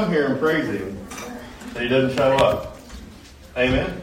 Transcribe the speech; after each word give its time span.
come 0.00 0.12
here 0.12 0.26
and 0.26 0.38
praise 0.38 0.66
him 0.66 0.94
that 1.72 1.82
he 1.82 1.88
doesn't 1.88 2.14
show 2.18 2.36
up. 2.36 2.76
Amen? 3.56 4.02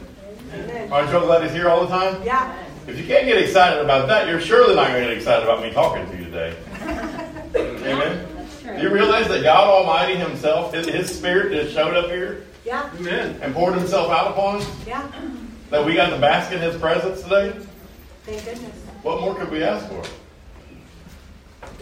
Amen. 0.52 0.92
Aren't 0.92 1.12
you 1.12 1.20
glad 1.20 1.44
he's 1.44 1.52
here 1.52 1.70
all 1.70 1.82
the 1.82 1.88
time? 1.88 2.24
Yeah. 2.24 2.56
If 2.88 2.98
you 2.98 3.06
can't 3.06 3.28
get 3.28 3.38
excited 3.38 3.80
about 3.80 4.08
that, 4.08 4.28
you're 4.28 4.42
surely 4.42 4.74
not 4.76 4.88
going 4.88 5.04
to 5.04 5.10
get 5.10 5.18
excited 5.18 5.44
about 5.44 5.62
me 5.62 5.72
talking 5.72 6.10
to 6.10 6.18
you 6.18 6.26
today. 6.26 6.56
Amen? 7.56 8.28
Do 8.64 8.82
you 8.82 8.90
realize 8.90 9.28
that 9.28 9.44
God 9.44 9.68
Almighty 9.68 10.16
Himself, 10.16 10.74
His, 10.74 10.88
His 10.88 11.16
Spirit, 11.16 11.54
just 11.54 11.76
showed 11.76 11.96
up 11.96 12.10
here 12.10 12.48
Yeah. 12.66 12.90
Amen. 12.98 13.40
and 13.44 13.54
poured 13.54 13.76
Himself 13.76 14.10
out 14.10 14.32
upon 14.32 14.62
us? 14.62 14.88
Yeah. 14.88 15.08
That 15.70 15.86
we 15.86 15.94
got 15.94 16.10
to 16.10 16.18
bask 16.18 16.52
in 16.52 16.60
His 16.60 16.76
presence 16.76 17.22
today? 17.22 17.52
Thank 18.24 18.46
goodness. 18.46 18.76
What 19.04 19.22
more 19.22 19.36
could 19.36 19.52
we 19.52 19.64
ask 19.64 19.88
for? 19.90 20.04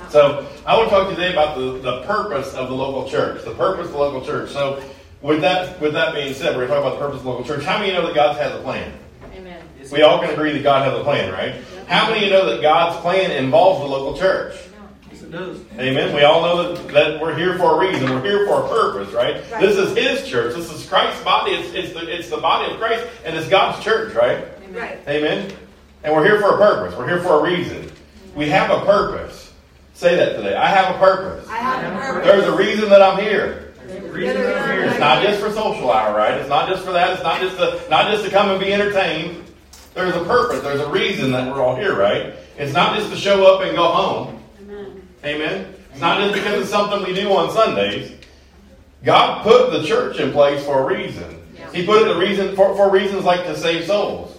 So, 0.10 0.48
I 0.66 0.78
want 0.78 0.90
to 0.90 0.96
talk 0.96 1.10
today 1.10 1.32
about 1.32 1.58
the, 1.58 1.80
the 1.80 2.02
purpose 2.04 2.54
of 2.54 2.68
the 2.68 2.76
local 2.76 3.10
church. 3.10 3.44
The 3.46 3.54
purpose 3.54 3.88
of 3.88 3.94
the 3.94 4.00
local 4.00 4.26
church. 4.26 4.52
So, 4.52 4.84
with 5.22 5.42
that, 5.42 5.80
with 5.80 5.94
that 5.94 6.14
being 6.14 6.34
said, 6.34 6.56
we're 6.58 6.68
going 6.68 6.70
to 6.70 6.74
talk 6.76 6.86
about 6.86 7.00
the 7.00 7.06
purpose 7.06 7.18
of 7.20 7.24
the 7.24 7.30
local 7.30 7.46
church. 7.46 7.64
How 7.64 7.78
many 7.78 7.92
of 7.92 7.96
you 7.96 8.02
know 8.02 8.08
that 8.08 8.16
God 8.16 8.38
has 8.38 8.54
a 8.60 8.62
plan? 8.64 8.92
Amen. 9.34 9.64
We 9.92 10.02
all 10.02 10.20
can 10.20 10.32
agree 10.32 10.52
that 10.54 10.64
God 10.64 10.90
has 10.90 11.00
a 11.00 11.04
plan, 11.04 11.32
right? 11.32 11.64
How 11.88 12.10
many 12.10 12.20
of 12.20 12.24
you 12.24 12.30
know 12.32 12.50
that 12.50 12.62
God's 12.62 13.00
plan 13.02 13.32
involves 13.32 13.82
the 13.82 13.88
local 13.88 14.18
church? 14.18 14.56
Yes, 15.12 15.22
it 15.24 15.32
does. 15.32 15.60
Amen. 15.78 16.16
We 16.16 16.24
all 16.24 16.42
know 16.42 16.74
that, 16.74 16.88
that 16.94 17.22
we're 17.22 17.36
here 17.36 17.58
for 17.58 17.76
a 17.76 17.88
reason. 17.88 18.10
We're 18.10 18.24
here 18.24 18.48
for 18.48 18.66
a 18.66 18.70
purpose, 18.70 19.14
right? 19.14 19.36
Right. 19.52 19.62
This 19.62 19.78
is 19.78 19.96
His 19.96 20.28
church. 20.28 20.56
This 20.56 20.72
is 20.72 20.86
Christ's 20.88 21.24
body. 21.24 21.52
It's, 21.52 21.74
it's, 21.74 21.94
the, 21.94 22.08
it's 22.14 22.30
the 22.30 22.38
body 22.38 22.72
of 22.74 22.80
Christ, 22.80 23.08
and 23.26 23.36
it's 23.36 23.50
God's 23.50 23.84
church, 23.84 24.14
right? 24.16 24.48
Amen. 24.64 24.74
Right. 24.74 25.00
Amen. 25.08 25.54
And 26.04 26.14
we're 26.16 26.24
here 26.24 26.40
for 26.40 26.56
a 26.56 26.58
purpose. 26.58 26.98
We're 26.98 27.08
here 27.08 27.22
for 27.22 27.40
a 27.40 27.44
reason. 27.44 27.92
We 28.36 28.50
have 28.50 28.72
a 28.72 28.86
purpose. 28.86 29.51
Say 29.94 30.16
that 30.16 30.36
today. 30.36 30.56
I 30.56 30.68
have 30.68 30.96
a 30.96 31.00
purpose. 31.00 31.48
I 31.48 31.58
have 31.58 31.94
a 31.94 31.96
purpose. 32.00 32.26
There's 32.26 32.48
a 32.48 32.56
reason 32.56 32.90
that 32.90 33.02
I'm 33.02 33.20
here. 33.20 33.74
The 33.88 34.02
reason 34.02 34.38
I'm 34.38 34.72
here. 34.72 34.84
It's 34.86 35.00
not 35.00 35.22
just 35.24 35.40
for 35.40 35.52
social 35.52 35.92
hour, 35.92 36.16
right? 36.16 36.36
It's 36.36 36.50
not 36.50 36.70
just 36.70 36.84
for 36.84 36.92
that. 36.92 37.12
It's 37.14 37.24
not 37.24 37.40
just 37.40 37.58
to 37.58 37.90
not 37.90 38.10
just 38.12 38.26
to 38.26 38.32
come 38.32 38.50
and 38.50 38.60
be 38.60 38.74
entertained. 38.74 39.44
There's 39.94 40.16
a 40.16 40.24
purpose. 40.24 40.62
There's 40.62 40.80
a 40.80 40.90
reason 40.90 41.32
that 41.32 41.48
we're 41.48 41.62
all 41.62 41.76
here, 41.76 41.96
right? 41.96 42.34
It's 42.58 42.74
not 42.74 42.98
just 42.98 43.12
to 43.12 43.18
show 43.18 43.46
up 43.54 43.62
and 43.62 43.76
go 43.76 43.84
home. 43.84 44.44
Amen. 44.62 45.02
Amen. 45.26 45.76
It's 45.92 46.00
not 46.00 46.20
just 46.20 46.34
because 46.34 46.62
it's 46.62 46.70
something 46.70 47.04
we 47.04 47.14
do 47.14 47.32
on 47.34 47.52
Sundays. 47.52 48.14
God 49.04 49.44
put 49.44 49.72
the 49.72 49.84
church 49.84 50.20
in 50.20 50.32
place 50.32 50.64
for 50.64 50.84
a 50.84 50.86
reason. 50.86 51.42
Yeah. 51.56 51.72
He 51.72 51.86
put 51.86 52.04
it 52.04 52.06
the 52.06 52.20
reason 52.20 52.56
for, 52.56 52.76
for 52.76 52.90
reasons 52.90 53.26
like 53.26 53.44
to 53.44 53.58
save 53.58 53.86
souls. 53.86 54.31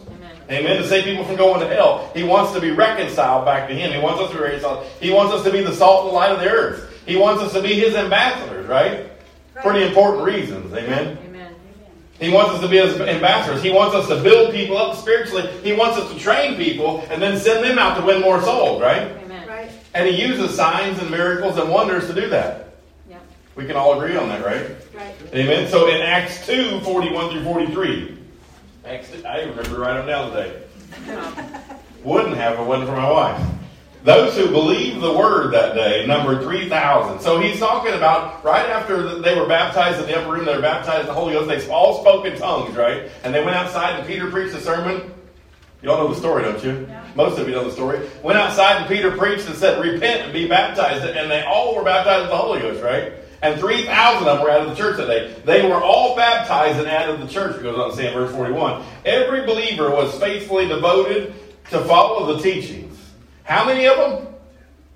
Amen. 0.53 0.65
Amen. 0.65 0.83
To 0.83 0.89
save 0.89 1.05
people 1.05 1.25
from 1.25 1.37
going 1.37 1.61
to 1.61 1.67
hell. 1.67 2.11
He 2.15 2.23
wants 2.23 2.53
to 2.53 2.61
be 2.61 2.71
reconciled 2.71 3.45
back 3.45 3.69
to 3.69 3.75
Him. 3.75 3.93
He 3.93 3.99
wants 3.99 4.21
us 4.21 4.31
to 4.31 4.37
be 4.37 4.43
reconciled. 4.43 4.87
He 5.01 5.11
wants 5.11 5.33
us 5.33 5.43
to 5.45 5.51
be 5.51 5.63
the 5.63 5.75
salt 5.75 6.05
and 6.05 6.11
the 6.11 6.15
light 6.15 6.33
of 6.33 6.41
the 6.41 6.49
earth. 6.49 7.03
He 7.07 7.17
wants 7.17 7.43
us 7.43 7.53
to 7.55 7.63
be 7.63 7.75
His 7.75 7.95
ambassadors, 7.95 8.67
right? 8.67 9.11
Pretty 9.55 9.87
important 9.87 10.25
reasons. 10.25 10.73
Amen. 10.73 11.19
Amen. 11.25 11.55
He 12.21 12.31
wants 12.31 12.53
us 12.53 12.61
to 12.61 12.69
be 12.69 12.77
His 12.77 13.01
ambassadors. 13.01 13.63
He 13.63 13.71
wants 13.71 13.95
us 13.95 14.09
to 14.09 14.23
build 14.23 14.53
people 14.53 14.77
up 14.77 14.97
spiritually. 14.97 15.49
He 15.63 15.73
wants 15.73 15.99
us 15.99 16.13
to 16.13 16.19
train 16.19 16.57
people 16.57 17.01
and 17.11 17.21
then 17.21 17.39
send 17.39 17.65
them 17.65 17.79
out 17.79 17.99
to 17.99 18.05
win 18.05 18.21
more 18.21 18.41
souls, 18.43 18.81
right? 18.81 19.03
Amen. 19.03 19.49
Right. 19.49 19.71
And 19.95 20.09
He 20.09 20.21
uses 20.21 20.55
signs 20.55 21.01
and 21.01 21.11
miracles 21.11 21.57
and 21.59 21.71
wonders 21.71 22.07
to 22.09 22.15
do 22.15 22.29
that. 22.29 22.75
Yeah. 23.09 23.19
We 23.57 23.67
can 23.67 23.77
all 23.77 24.01
agree 24.01 24.17
on 24.17 24.29
that, 24.29 24.45
right? 24.45 24.71
Right. 24.95 25.15
Amen. 25.35 25.69
So 25.69 25.89
in 25.89 26.01
Acts 26.01 26.47
2, 26.47 26.81
41 26.81 27.31
through 27.31 27.45
43, 27.45 28.19
Acts 28.85 29.11
2, 29.13 29.25
I 29.25 29.43
remember 29.43 29.79
write 29.79 29.95
them 29.95 30.07
down 30.07 30.33
today. 30.33 30.63
Wouldn't 32.03 32.37
have 32.37 32.55
if 32.55 32.61
it 32.61 32.67
wasn't 32.67 32.89
for 32.89 32.97
my 32.97 33.11
wife. 33.11 33.49
Those 34.03 34.37
who 34.37 34.51
believed 34.51 35.01
the 35.01 35.13
word 35.13 35.53
that 35.53 35.77
day 35.77 36.05
numbered 36.05 36.43
3,000. 36.43 37.21
So 37.21 37.39
he's 37.39 37.61
talking 37.61 37.95
about 37.95 38.45
right 38.45 38.69
after 38.69 39.21
they 39.21 39.39
were 39.39 39.47
baptized 39.47 40.01
in 40.01 40.07
the 40.07 40.21
upper 40.21 40.33
room, 40.33 40.45
they 40.45 40.57
were 40.57 40.61
baptized 40.61 41.03
in 41.03 41.07
the 41.07 41.15
Holy 41.15 41.35
Ghost, 41.35 41.49
they 41.49 41.73
all 41.73 42.01
spoke 42.01 42.27
in 42.27 42.37
tongues, 42.37 42.75
right? 42.75 43.09
And 43.23 43.33
they 43.33 43.45
went 43.45 43.57
outside 43.57 44.01
and 44.01 44.09
Peter 44.09 44.29
preached 44.29 44.57
a 44.57 44.61
sermon. 44.61 45.15
You 45.81 45.91
all 45.93 45.99
know 45.99 46.13
the 46.13 46.19
story, 46.19 46.43
don't 46.43 46.63
you? 46.65 46.89
Most 47.15 47.39
of 47.39 47.49
you 47.49 47.55
know 47.55 47.65
the 47.65 47.73
story. 47.73 48.09
Went 48.25 48.39
outside 48.39 48.79
and 48.79 48.89
Peter 48.89 49.17
preached 49.17 49.47
and 49.47 49.55
said, 49.55 49.81
Repent 49.81 50.23
and 50.23 50.33
be 50.33 50.49
baptized. 50.49 51.05
And 51.05 51.31
they 51.31 51.45
all 51.45 51.77
were 51.77 51.85
baptized 51.85 52.25
in 52.25 52.31
the 52.31 52.37
Holy 52.37 52.61
Ghost, 52.61 52.83
right? 52.83 53.13
And 53.43 53.59
3,000 53.59 54.29
of 54.29 54.37
them 54.37 54.45
were 54.45 54.51
added 54.51 54.65
to 54.65 54.71
the 54.71 54.77
church 54.77 54.97
that 54.99 55.09
day. 55.09 55.35
They 55.45 55.69
were 55.69 55.83
all 55.83 56.15
baptized 56.15 56.79
and 56.79 56.87
added 56.87 57.19
to 57.19 57.27
the 57.27 57.31
church, 57.31 57.57
it 57.57 57.63
goes 57.63 57.77
on 57.77 57.91
to 57.91 57.97
say 57.97 58.07
in 58.07 58.15
verse 58.15 58.33
41. 58.33 58.85
Every 59.05 59.45
believer 59.45 59.91
was 59.91 60.17
faithfully 60.21 60.69
devoted 60.69 61.35
to 61.71 61.85
follow 61.85 62.35
the 62.35 62.43
teachings. 62.43 62.97
How 63.43 63.65
many 63.65 63.87
of 63.89 63.97
them? 63.97 64.35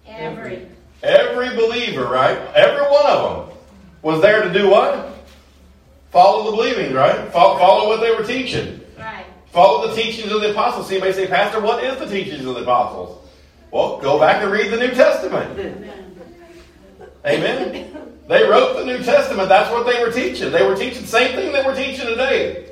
Every. 0.07 0.69
Every 1.03 1.51
believer, 1.57 2.07
right? 2.07 2.39
Every 2.55 2.83
one 2.83 3.07
of 3.07 3.49
them 3.49 3.57
was 4.03 4.23
there 4.23 4.45
to 4.45 4.53
do 4.53 4.71
what? 4.71 5.13
Follow 6.11 6.51
the 6.51 6.57
believing, 6.57 6.95
right? 6.95 7.31
Follow, 7.33 7.89
what 7.89 8.01
they 8.01 8.15
were 8.15 8.23
teaching. 8.23 8.81
Right. 8.97 9.27
Follow 9.47 9.89
the 9.89 10.01
teachings 10.01 10.31
of 10.33 10.41
the 10.41 10.53
apostles. 10.53 10.89
May 10.89 11.13
say, 11.13 11.27
Pastor, 11.27 11.61
what 11.61 11.83
is 11.83 11.99
the 11.99 12.07
teachings 12.07 12.45
of 12.47 12.55
the 12.55 12.63
apostles? 12.63 13.29
Well, 13.73 13.99
go 13.99 14.21
back 14.21 14.43
and 14.43 14.53
read 14.53 14.71
the 14.71 14.77
New 14.77 14.93
Testament. 14.93 15.59
Amen. 17.27 18.07
They 18.29 18.43
wrote 18.43 18.77
the 18.77 18.85
New 18.85 19.03
Testament. 19.03 19.49
That's 19.49 19.71
what 19.71 19.87
they 19.87 20.03
were 20.03 20.11
teaching. 20.11 20.51
They 20.51 20.67
were 20.67 20.77
teaching 20.77 21.03
the 21.03 21.09
same 21.09 21.37
thing 21.37 21.53
that 21.53 21.65
we're 21.65 21.77
teaching 21.77 22.07
today. 22.07 22.71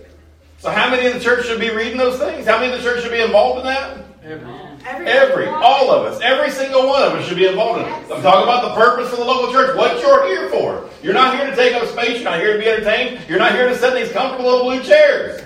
So 0.58 0.70
how 0.70 0.90
many 0.90 1.06
in 1.06 1.12
the 1.12 1.20
church 1.20 1.46
should 1.46 1.60
be 1.60 1.70
reading 1.70 1.98
those 1.98 2.18
things? 2.18 2.46
How 2.46 2.58
many 2.58 2.72
in 2.72 2.78
the 2.78 2.84
church 2.84 3.02
should 3.02 3.12
be 3.12 3.20
involved 3.20 3.60
in 3.60 3.66
that? 3.66 3.98
Every. 4.24 4.64
Every, 4.86 5.46
all 5.46 5.90
of 5.90 6.12
us, 6.12 6.20
every 6.22 6.50
single 6.50 6.86
one 6.86 7.02
of 7.02 7.12
us 7.12 7.26
should 7.26 7.38
be 7.38 7.46
involved 7.46 7.80
in 7.80 7.86
it. 7.86 7.92
I'm 7.92 8.22
talking 8.22 8.42
about 8.42 8.68
the 8.68 8.74
purpose 8.74 9.08
for 9.08 9.16
the 9.16 9.24
local 9.24 9.52
church, 9.52 9.76
what 9.76 10.00
you're 10.00 10.26
here 10.26 10.50
for. 10.50 10.90
You're 11.02 11.14
not 11.14 11.36
here 11.36 11.48
to 11.48 11.56
take 11.56 11.74
up 11.74 11.88
space, 11.88 12.20
you're 12.20 12.30
not 12.30 12.38
here 12.38 12.54
to 12.54 12.58
be 12.58 12.68
entertained, 12.68 13.20
you're 13.28 13.38
not 13.38 13.52
here 13.52 13.68
to 13.68 13.76
sit 13.76 13.94
in 13.94 14.02
these 14.02 14.12
comfortable 14.12 14.50
little 14.50 14.64
blue 14.64 14.82
chairs. 14.82 15.40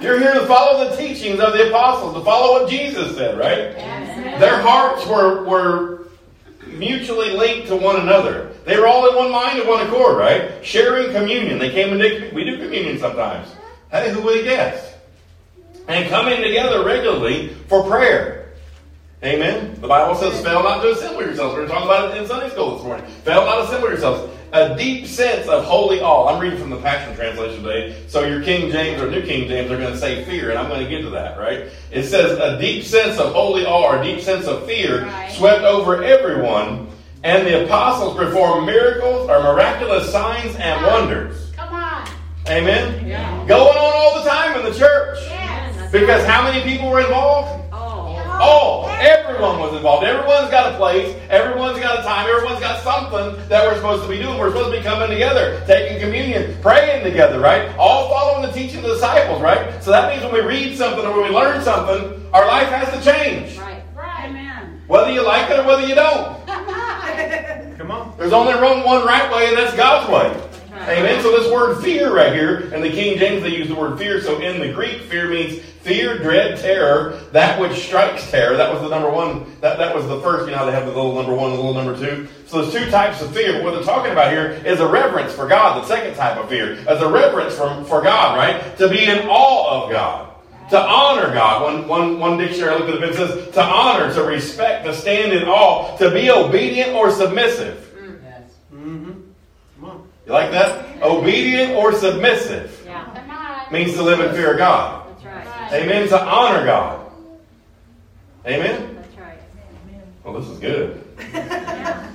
You're 0.00 0.20
here 0.20 0.34
to 0.34 0.46
follow 0.46 0.88
the 0.88 0.96
teachings 0.96 1.40
of 1.40 1.52
the 1.52 1.68
apostles, 1.68 2.14
to 2.14 2.24
follow 2.24 2.60
what 2.60 2.70
Jesus 2.70 3.16
said, 3.16 3.38
right? 3.38 3.74
Their 4.38 4.60
hearts 4.60 5.06
were, 5.06 5.44
were 5.44 6.03
mutually 6.76 7.30
linked 7.30 7.68
to 7.68 7.76
one 7.76 8.00
another. 8.00 8.52
They 8.64 8.78
were 8.78 8.86
all 8.86 9.08
in 9.08 9.16
one 9.16 9.30
mind 9.30 9.60
and 9.60 9.68
one 9.68 9.86
accord, 9.86 10.16
right? 10.16 10.64
Sharing 10.64 11.12
communion. 11.12 11.58
They 11.58 11.70
came 11.70 11.96
did, 11.98 12.32
we 12.32 12.44
do 12.44 12.58
communion 12.58 12.98
sometimes. 12.98 13.54
Hey, 13.90 14.12
who 14.12 14.22
would 14.22 14.36
have 14.36 14.44
guessed? 14.44 14.94
And 15.88 16.08
coming 16.08 16.42
together 16.42 16.84
regularly 16.84 17.48
for 17.68 17.84
prayer. 17.84 18.52
Amen. 19.22 19.80
The 19.80 19.88
Bible 19.88 20.14
says, 20.14 20.42
fail 20.42 20.62
not 20.62 20.82
to 20.82 20.92
assemble 20.92 21.22
yourselves. 21.22 21.54
We 21.54 21.62
were 21.62 21.68
talking 21.68 21.86
about 21.86 22.10
it 22.10 22.20
in 22.20 22.26
Sunday 22.26 22.50
school 22.50 22.76
this 22.76 22.84
morning. 22.84 23.06
Fail 23.06 23.44
not 23.44 23.56
to 23.56 23.62
assemble 23.62 23.88
yourselves. 23.88 24.30
A 24.54 24.76
deep 24.76 25.04
sense 25.06 25.48
of 25.48 25.64
holy 25.64 26.00
awe. 26.00 26.28
I'm 26.28 26.40
reading 26.40 26.60
from 26.60 26.70
the 26.70 26.76
Passion 26.76 27.12
Translation 27.16 27.64
today. 27.64 27.96
So 28.06 28.22
your 28.24 28.40
King 28.40 28.70
James 28.70 29.02
or 29.02 29.10
New 29.10 29.20
King 29.22 29.48
James 29.48 29.68
are 29.68 29.76
going 29.76 29.90
to 29.92 29.98
say 29.98 30.24
fear, 30.24 30.50
and 30.50 30.58
I'm 30.60 30.68
going 30.68 30.80
to 30.84 30.88
get 30.88 31.02
to 31.02 31.10
that, 31.10 31.36
right? 31.40 31.70
It 31.90 32.04
says 32.04 32.38
a 32.38 32.56
deep 32.60 32.84
sense 32.84 33.18
of 33.18 33.32
holy 33.32 33.66
awe 33.66 33.82
or 33.92 34.00
a 34.00 34.04
deep 34.04 34.20
sense 34.20 34.46
of 34.46 34.64
fear 34.64 35.06
Right. 35.06 35.32
swept 35.32 35.64
over 35.64 36.04
everyone, 36.04 36.86
and 37.24 37.44
the 37.44 37.64
apostles 37.64 38.16
performed 38.16 38.66
miracles 38.66 39.28
or 39.28 39.42
miraculous 39.42 40.12
signs 40.12 40.54
and 40.54 40.86
wonders. 40.86 41.50
Come 41.56 41.74
on. 41.74 42.08
Amen. 42.46 43.08
Yeah. 43.08 43.44
Going 43.48 43.76
on 43.76 43.92
all 43.92 44.22
the 44.22 44.30
time 44.30 44.56
in 44.60 44.72
the 44.72 44.78
church. 44.78 45.18
Yes. 45.22 45.90
Because 45.90 46.24
how 46.26 46.44
many 46.44 46.62
people 46.62 46.90
were 46.90 47.00
involved? 47.00 47.63
Oh. 48.40 48.84
All. 48.84 48.88
Everyone 48.88 49.58
was 49.58 49.74
involved. 49.74 50.04
Everyone's 50.04 50.50
got 50.50 50.72
a 50.72 50.76
place. 50.76 51.14
Everyone's 51.28 51.78
got 51.78 52.00
a 52.00 52.02
time. 52.02 52.28
Everyone's 52.28 52.60
got 52.60 52.82
something 52.82 53.48
that 53.48 53.64
we're 53.66 53.76
supposed 53.76 54.02
to 54.04 54.08
be 54.08 54.18
doing. 54.18 54.38
We're 54.38 54.50
supposed 54.50 54.72
to 54.72 54.78
be 54.78 54.82
coming 54.82 55.10
together, 55.10 55.62
taking 55.66 56.00
communion, 56.00 56.56
praying 56.62 57.04
together, 57.04 57.40
right? 57.40 57.74
All 57.76 58.08
following 58.10 58.46
the 58.46 58.52
teaching 58.52 58.78
of 58.78 58.84
the 58.84 58.94
disciples, 58.94 59.42
right? 59.42 59.82
So 59.82 59.90
that 59.90 60.10
means 60.10 60.22
when 60.22 60.32
we 60.32 60.40
read 60.48 60.76
something 60.76 61.04
or 61.04 61.20
when 61.20 61.30
we 61.30 61.36
learn 61.36 61.62
something, 61.62 62.24
our 62.32 62.46
life 62.46 62.68
has 62.68 62.88
to 62.94 63.12
change. 63.12 63.58
Right. 63.58 63.82
Right. 63.94 64.30
Amen. 64.30 64.82
Whether 64.86 65.10
you 65.12 65.24
like 65.24 65.50
it 65.50 65.58
or 65.58 65.66
whether 65.66 65.86
you 65.86 65.94
don't. 65.94 66.46
Come 66.46 67.90
on. 67.90 68.14
There's 68.16 68.32
only 68.32 68.54
one 68.54 68.84
one 68.84 69.04
right 69.06 69.30
way, 69.32 69.48
and 69.48 69.56
that's 69.56 69.76
God's 69.76 70.10
way. 70.10 70.43
Amen. 70.88 71.22
So 71.22 71.30
this 71.30 71.50
word 71.50 71.82
fear 71.82 72.14
right 72.14 72.32
here, 72.32 72.72
in 72.74 72.82
the 72.82 72.90
King 72.90 73.18
James 73.18 73.42
they 73.42 73.56
use 73.56 73.68
the 73.68 73.74
word 73.74 73.98
fear. 73.98 74.20
So 74.20 74.38
in 74.40 74.60
the 74.60 74.70
Greek, 74.70 75.00
fear 75.02 75.30
means 75.30 75.62
fear, 75.80 76.18
dread, 76.18 76.58
terror, 76.60 77.20
that 77.32 77.58
which 77.58 77.72
strikes 77.72 78.30
terror. 78.30 78.58
That 78.58 78.70
was 78.70 78.82
the 78.82 78.90
number 78.90 79.10
one. 79.10 79.46
That, 79.62 79.78
that 79.78 79.94
was 79.94 80.06
the 80.06 80.20
first. 80.20 80.46
You 80.46 80.54
know, 80.54 80.66
they 80.66 80.72
have 80.72 80.84
the 80.84 80.92
little 80.92 81.14
number 81.14 81.34
one 81.34 81.52
the 81.52 81.56
little 81.56 81.72
number 81.72 81.96
two. 81.96 82.28
So 82.46 82.60
there's 82.60 82.84
two 82.84 82.90
types 82.90 83.22
of 83.22 83.32
fear. 83.32 83.54
But 83.54 83.64
what 83.64 83.70
they're 83.74 83.82
talking 83.82 84.12
about 84.12 84.30
here 84.30 84.50
is 84.66 84.80
a 84.80 84.86
reverence 84.86 85.32
for 85.32 85.48
God. 85.48 85.82
The 85.82 85.86
second 85.86 86.16
type 86.16 86.36
of 86.36 86.50
fear 86.50 86.72
is 86.72 87.00
a 87.00 87.08
reverence 87.08 87.54
for, 87.54 87.82
for 87.84 88.02
God, 88.02 88.36
right? 88.36 88.76
To 88.76 88.88
be 88.88 89.04
in 89.04 89.26
awe 89.26 89.84
of 89.84 89.90
God. 89.90 90.34
To 90.68 90.78
honor 90.78 91.32
God. 91.32 91.62
One, 91.62 91.88
one, 91.88 92.18
one 92.18 92.36
dictionary 92.36 92.74
I 92.74 92.78
looked 92.78 92.90
at 92.90 93.02
it, 93.02 93.10
it 93.10 93.16
says 93.16 93.54
to 93.54 93.62
honor, 93.62 94.12
to 94.12 94.22
respect, 94.22 94.84
to 94.84 94.94
stand 94.94 95.32
in 95.32 95.44
awe, 95.44 95.96
to 95.96 96.10
be 96.10 96.30
obedient 96.30 96.90
or 96.90 97.10
submissive. 97.10 97.83
Come 100.26 100.36
on. 100.36 100.42
You 100.42 100.50
like 100.50 100.50
that? 100.52 101.02
Obedient 101.02 101.72
or 101.72 101.92
submissive 101.92 102.82
Yeah. 102.84 103.68
Means 103.70 103.94
to 103.94 104.02
live 104.02 104.20
in 104.20 104.34
fear 104.34 104.52
of 104.52 104.58
God. 104.58 105.06
That's 105.22 105.24
right. 105.46 105.82
Amen. 105.82 106.08
To 106.08 106.22
honor 106.22 106.64
God. 106.64 107.10
Amen. 108.46 108.94
That's 108.96 109.18
right. 109.18 109.38
Well, 110.22 110.34
this 110.34 110.48
is 110.48 110.58
good. 110.58 111.00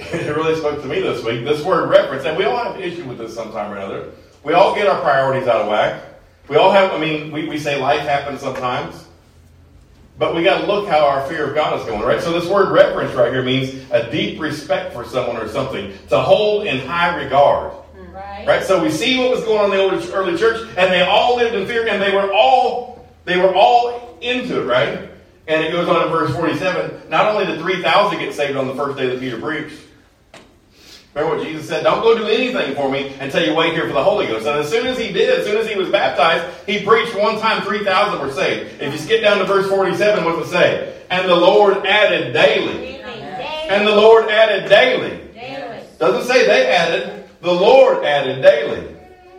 It 0.00 0.36
really 0.36 0.54
spoke 0.54 0.80
to 0.82 0.86
me 0.86 1.00
this 1.00 1.24
week. 1.24 1.44
This 1.44 1.64
word 1.64 1.90
reference, 1.90 2.24
and 2.24 2.36
we 2.36 2.44
all 2.44 2.56
have 2.62 2.80
issue 2.80 3.04
with 3.04 3.18
this 3.18 3.34
sometime 3.34 3.72
or 3.72 3.76
another. 3.76 4.12
We 4.44 4.52
all 4.52 4.72
get 4.74 4.86
our 4.86 5.00
priorities 5.00 5.48
out 5.48 5.62
of 5.62 5.68
whack. 5.68 6.00
We 6.48 6.56
all 6.56 6.70
have, 6.70 6.92
I 6.92 6.98
mean, 6.98 7.32
we, 7.32 7.48
we 7.48 7.58
say 7.58 7.80
life 7.80 8.02
happens 8.02 8.40
sometimes. 8.40 9.07
But 10.18 10.34
we 10.34 10.42
got 10.42 10.60
to 10.62 10.66
look 10.66 10.88
how 10.88 11.06
our 11.06 11.26
fear 11.28 11.48
of 11.48 11.54
God 11.54 11.78
is 11.78 11.86
going, 11.86 12.02
right? 12.02 12.20
So 12.20 12.38
this 12.38 12.48
word 12.50 12.72
reverence 12.72 13.14
right 13.14 13.32
here 13.32 13.42
means 13.42 13.88
a 13.92 14.10
deep 14.10 14.40
respect 14.40 14.92
for 14.92 15.04
someone 15.04 15.36
or 15.36 15.48
something, 15.48 15.92
to 16.08 16.18
hold 16.18 16.66
in 16.66 16.84
high 16.84 17.16
regard. 17.16 17.72
Hmm. 17.72 18.12
Right. 18.12 18.44
Right? 18.46 18.64
So 18.64 18.82
we 18.82 18.90
see 18.90 19.18
what 19.18 19.30
was 19.30 19.44
going 19.44 19.60
on 19.60 19.64
in 19.66 19.76
the 19.76 19.82
old- 19.82 20.10
early 20.12 20.36
church, 20.36 20.68
and 20.76 20.92
they 20.92 21.02
all 21.02 21.36
lived 21.36 21.54
in 21.54 21.66
fear, 21.66 21.86
and 21.86 22.02
they 22.02 22.12
were 22.12 22.32
all 22.32 22.88
they 23.24 23.36
were 23.36 23.54
all 23.54 24.16
into 24.22 24.62
it, 24.62 24.64
right? 24.64 25.10
And 25.46 25.62
it 25.62 25.70
goes 25.70 25.86
on 25.86 26.02
in 26.02 26.08
verse 26.10 26.34
47. 26.34 27.10
Not 27.10 27.26
only 27.26 27.44
did 27.44 27.60
3,000 27.60 28.18
get 28.18 28.34
saved 28.34 28.56
on 28.56 28.66
the 28.66 28.74
first 28.74 28.96
day 28.96 29.06
that 29.06 29.20
Peter 29.20 29.38
preached. 29.38 29.76
Remember 31.18 31.38
what 31.38 31.48
Jesus 31.48 31.66
said? 31.66 31.82
Don't 31.82 32.00
go 32.00 32.16
do 32.16 32.28
anything 32.28 32.76
for 32.76 32.88
me 32.88 33.12
until 33.18 33.44
you 33.44 33.52
wait 33.52 33.72
here 33.72 33.88
for 33.88 33.92
the 33.92 34.04
Holy 34.04 34.28
Ghost. 34.28 34.46
And 34.46 34.56
as 34.56 34.70
soon 34.70 34.86
as 34.86 34.96
he 34.96 35.12
did, 35.12 35.40
as 35.40 35.44
soon 35.44 35.56
as 35.56 35.68
he 35.68 35.74
was 35.74 35.88
baptized, 35.88 36.46
he 36.64 36.84
preached 36.84 37.12
one 37.16 37.40
time, 37.40 37.60
3,000 37.62 38.20
were 38.20 38.32
saved. 38.32 38.80
If 38.80 38.92
you 38.92 38.98
skip 39.00 39.22
down 39.22 39.38
to 39.38 39.44
verse 39.44 39.68
47, 39.68 40.24
what 40.24 40.38
does 40.38 40.46
it 40.46 40.52
say? 40.52 41.02
And 41.10 41.28
the 41.28 41.34
Lord 41.34 41.84
added 41.84 42.32
daily. 42.32 43.00
And 43.02 43.84
the 43.84 43.96
Lord 43.96 44.30
added 44.30 44.68
daily. 44.68 45.20
Daily. 45.34 45.82
Doesn't 45.98 46.32
say 46.32 46.46
they 46.46 46.68
added, 46.68 47.28
the 47.40 47.52
Lord 47.52 48.04
added 48.04 48.40
daily. 48.40 48.94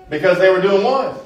Because 0.09 0.37
they 0.37 0.49
were 0.49 0.61
doing 0.61 0.83
what? 0.83 1.25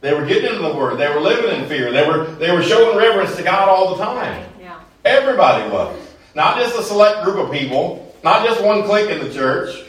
They 0.00 0.14
were 0.14 0.26
getting 0.26 0.50
into 0.50 0.62
the 0.62 0.74
Word. 0.74 0.98
They 0.98 1.14
were 1.14 1.20
living 1.20 1.62
in 1.62 1.68
fear. 1.68 1.92
They 1.92 2.08
were, 2.08 2.24
they 2.24 2.50
were 2.50 2.64
showing 2.64 2.98
reverence 2.98 3.36
to 3.36 3.44
God 3.44 3.68
all 3.68 3.94
the 3.94 4.04
time. 4.04 4.50
Yeah. 4.60 4.80
Everybody 5.04 5.70
was. 5.70 5.96
Not 6.34 6.58
just 6.58 6.76
a 6.76 6.82
select 6.82 7.22
group 7.22 7.36
of 7.36 7.52
people. 7.52 8.05
Not 8.22 8.46
just 8.46 8.62
one 8.62 8.82
clique 8.84 9.10
in 9.10 9.20
the 9.20 9.32
church. 9.32 9.84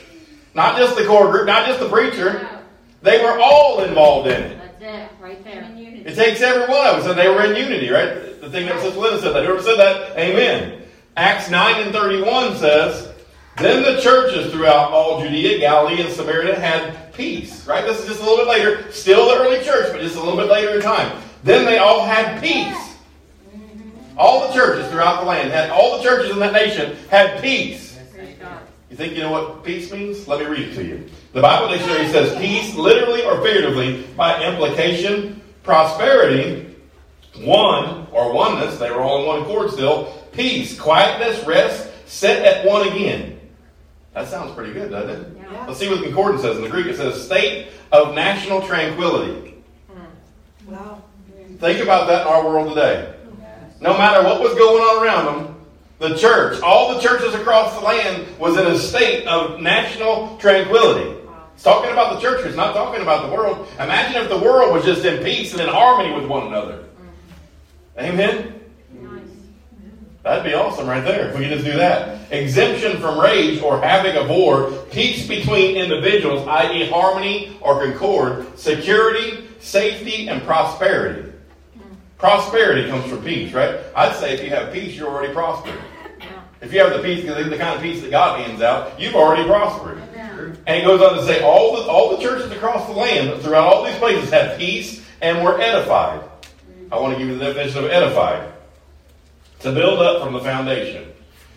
Not 0.54 0.76
just 0.76 0.96
the 0.96 1.04
core 1.06 1.30
group. 1.30 1.46
Not 1.46 1.66
just 1.66 1.80
the 1.80 1.88
preacher. 1.88 2.48
They 3.02 3.22
were 3.22 3.38
all 3.40 3.82
involved 3.82 4.28
in 4.28 4.42
it. 4.42 4.58
That's 4.58 5.12
it, 5.12 5.22
right 5.22 5.42
there. 5.44 5.70
It 5.76 6.14
takes 6.14 6.40
every 6.40 6.62
one 6.62 6.86
of 6.86 6.96
us, 6.96 7.06
and 7.06 7.18
they 7.18 7.28
were 7.28 7.44
in 7.44 7.56
unity, 7.56 7.90
right? 7.90 8.40
The 8.40 8.50
thing 8.50 8.66
that 8.66 8.80
Sister 8.80 8.98
Linda 8.98 9.20
said 9.20 9.34
that. 9.34 9.44
Whoever 9.44 9.62
said 9.62 9.76
that, 9.76 10.18
amen. 10.18 10.82
Acts 11.16 11.50
9 11.50 11.82
and 11.82 11.92
31 11.92 12.56
says, 12.56 13.12
Then 13.56 13.82
the 13.82 14.00
churches 14.00 14.52
throughout 14.52 14.90
all 14.90 15.20
Judea, 15.20 15.58
Galilee, 15.58 16.00
and 16.00 16.12
Samaria 16.12 16.58
had 16.58 17.12
peace. 17.12 17.66
Right? 17.66 17.84
This 17.84 18.00
is 18.00 18.06
just 18.06 18.20
a 18.20 18.24
little 18.24 18.38
bit 18.38 18.48
later. 18.48 18.90
Still 18.92 19.26
the 19.26 19.42
early 19.42 19.62
church, 19.64 19.92
but 19.92 20.00
just 20.00 20.16
a 20.16 20.20
little 20.20 20.36
bit 20.36 20.48
later 20.48 20.76
in 20.76 20.80
time. 20.80 21.20
Then 21.44 21.64
they 21.64 21.78
all 21.78 22.04
had 22.04 22.40
peace. 22.40 22.96
Mm-hmm. 23.54 24.18
All 24.18 24.48
the 24.48 24.54
churches 24.54 24.90
throughout 24.90 25.20
the 25.20 25.26
land 25.26 25.50
had, 25.50 25.70
all 25.70 25.98
the 25.98 26.04
churches 26.04 26.30
in 26.30 26.38
that 26.38 26.52
nation 26.52 26.96
had 27.10 27.40
peace. 27.42 27.87
Praise 28.88 28.96
God. 28.96 28.96
You 28.96 28.96
think 28.96 29.16
you 29.16 29.22
know 29.22 29.30
what 29.30 29.64
peace 29.64 29.92
means? 29.92 30.26
Let 30.26 30.40
me 30.40 30.46
read 30.46 30.68
it 30.68 30.74
to 30.76 30.84
you. 30.84 31.08
The 31.32 31.42
Bible 31.42 31.68
dictionary 31.68 32.08
says 32.08 32.36
peace, 32.38 32.74
literally 32.74 33.24
or 33.24 33.40
figuratively, 33.42 34.04
by 34.16 34.42
implication, 34.42 35.40
prosperity, 35.62 36.76
one 37.38 38.06
or 38.12 38.32
oneness, 38.32 38.78
they 38.78 38.90
were 38.90 39.00
all 39.00 39.20
in 39.20 39.26
one 39.26 39.42
accord 39.42 39.70
still, 39.70 40.12
peace, 40.32 40.78
quietness, 40.78 41.44
rest, 41.46 41.90
set 42.06 42.44
at 42.44 42.66
one 42.66 42.88
again. 42.88 43.38
That 44.14 44.28
sounds 44.28 44.52
pretty 44.54 44.72
good, 44.72 44.90
doesn't 44.90 45.10
it? 45.10 45.36
Yeah. 45.36 45.66
Let's 45.66 45.78
see 45.78 45.88
what 45.88 46.00
the 46.00 46.06
concordance 46.06 46.42
says. 46.42 46.56
In 46.56 46.62
the 46.64 46.68
Greek, 46.68 46.86
it 46.86 46.96
says 46.96 47.22
state 47.22 47.68
of 47.92 48.14
national 48.14 48.62
tranquility. 48.62 49.54
Hmm. 49.88 50.72
Wow. 50.72 51.02
Think 51.58 51.80
about 51.80 52.08
that 52.08 52.22
in 52.22 52.28
our 52.28 52.44
world 52.44 52.74
today. 52.74 53.14
No 53.80 53.96
matter 53.96 54.24
what 54.24 54.40
was 54.40 54.54
going 54.54 54.82
on 54.82 55.04
around 55.04 55.26
them, 55.26 55.57
the 55.98 56.16
church, 56.16 56.60
all 56.62 56.94
the 56.94 57.00
churches 57.00 57.34
across 57.34 57.74
the 57.74 57.84
land, 57.84 58.26
was 58.38 58.56
in 58.56 58.66
a 58.66 58.78
state 58.78 59.26
of 59.26 59.60
national 59.60 60.36
tranquility. 60.38 61.16
It's 61.54 61.64
talking 61.64 61.90
about 61.90 62.14
the 62.14 62.20
church, 62.20 62.46
it's 62.46 62.56
not 62.56 62.72
talking 62.72 63.02
about 63.02 63.28
the 63.28 63.34
world. 63.34 63.66
Imagine 63.74 64.22
if 64.22 64.28
the 64.28 64.38
world 64.38 64.72
was 64.72 64.84
just 64.84 65.04
in 65.04 65.24
peace 65.24 65.52
and 65.52 65.60
in 65.60 65.68
harmony 65.68 66.14
with 66.14 66.26
one 66.26 66.46
another. 66.46 66.84
Amen? 67.98 68.54
That'd 70.22 70.44
be 70.44 70.54
awesome 70.54 70.86
right 70.86 71.02
there 71.02 71.30
if 71.30 71.38
we 71.38 71.44
could 71.44 71.54
just 71.54 71.64
do 71.64 71.76
that. 71.78 72.30
Exemption 72.30 73.00
from 73.00 73.18
rage 73.18 73.60
or 73.62 73.80
havoc 73.80 74.14
of 74.14 74.28
war, 74.28 74.70
peace 74.90 75.26
between 75.26 75.76
individuals, 75.76 76.46
i.e., 76.46 76.88
harmony 76.90 77.56
or 77.60 77.82
concord, 77.84 78.58
security, 78.58 79.48
safety, 79.58 80.28
and 80.28 80.42
prosperity. 80.42 81.32
Prosperity 82.18 82.88
comes 82.88 83.08
from 83.08 83.22
peace, 83.22 83.52
right? 83.52 83.78
I'd 83.94 84.14
say 84.16 84.34
if 84.34 84.42
you 84.42 84.50
have 84.50 84.72
peace, 84.72 84.96
you're 84.96 85.08
already 85.08 85.32
prospered. 85.32 85.78
If 86.60 86.72
you 86.72 86.80
have 86.80 86.92
the 86.92 86.98
peace, 87.00 87.24
the 87.24 87.56
kind 87.56 87.76
of 87.76 87.80
peace 87.80 88.02
that 88.02 88.10
God 88.10 88.40
hands 88.40 88.60
out, 88.60 88.98
you've 89.00 89.14
already 89.14 89.44
prospered. 89.44 89.98
Amen. 90.12 90.58
And 90.66 90.80
he 90.80 90.82
goes 90.84 91.00
on 91.00 91.16
to 91.16 91.24
say, 91.24 91.42
all 91.42 91.76
the, 91.76 91.82
all 91.88 92.16
the 92.16 92.22
churches 92.22 92.50
across 92.50 92.86
the 92.88 92.92
land, 92.92 93.40
throughout 93.42 93.72
all 93.72 93.84
these 93.84 93.96
places, 93.98 94.30
had 94.30 94.58
peace 94.58 95.04
and 95.20 95.44
were 95.44 95.60
edified. 95.60 96.28
I 96.90 96.98
want 96.98 97.12
to 97.14 97.18
give 97.18 97.28
you 97.28 97.38
the 97.38 97.44
definition 97.44 97.84
of 97.84 97.90
edified. 97.90 98.52
To 99.60 99.72
build 99.72 100.00
up 100.00 100.22
from 100.22 100.32
the 100.32 100.40
foundation. 100.40 101.12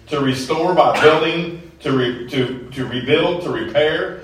To 0.07 0.19
restore 0.19 0.75
by 0.75 1.01
building, 1.01 1.71
to, 1.79 1.91
re, 1.91 2.29
to, 2.29 2.69
to 2.69 2.85
rebuild, 2.85 3.43
to 3.43 3.49
repair, 3.49 4.21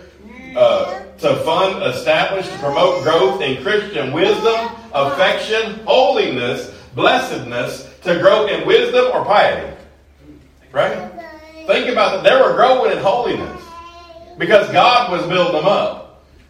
uh, 0.55 1.03
to 1.19 1.35
fund, 1.37 1.83
establish, 1.83 2.47
to 2.47 2.57
promote 2.59 3.03
growth 3.03 3.41
in 3.41 3.61
Christian 3.63 4.13
wisdom, 4.13 4.69
affection, 4.93 5.79
holiness, 5.85 6.73
blessedness, 6.93 7.93
to 8.01 8.19
grow 8.19 8.47
in 8.47 8.65
wisdom 8.65 9.05
or 9.13 9.25
piety. 9.25 9.75
Right? 10.71 11.11
Think 11.65 11.89
about 11.89 12.23
that. 12.23 12.23
They 12.23 12.35
were 12.35 12.55
growing 12.55 12.91
in 12.91 12.99
holiness 12.99 13.61
because 14.37 14.71
God 14.71 15.11
was 15.11 15.27
building 15.27 15.53
them 15.53 15.65
up. 15.65 16.03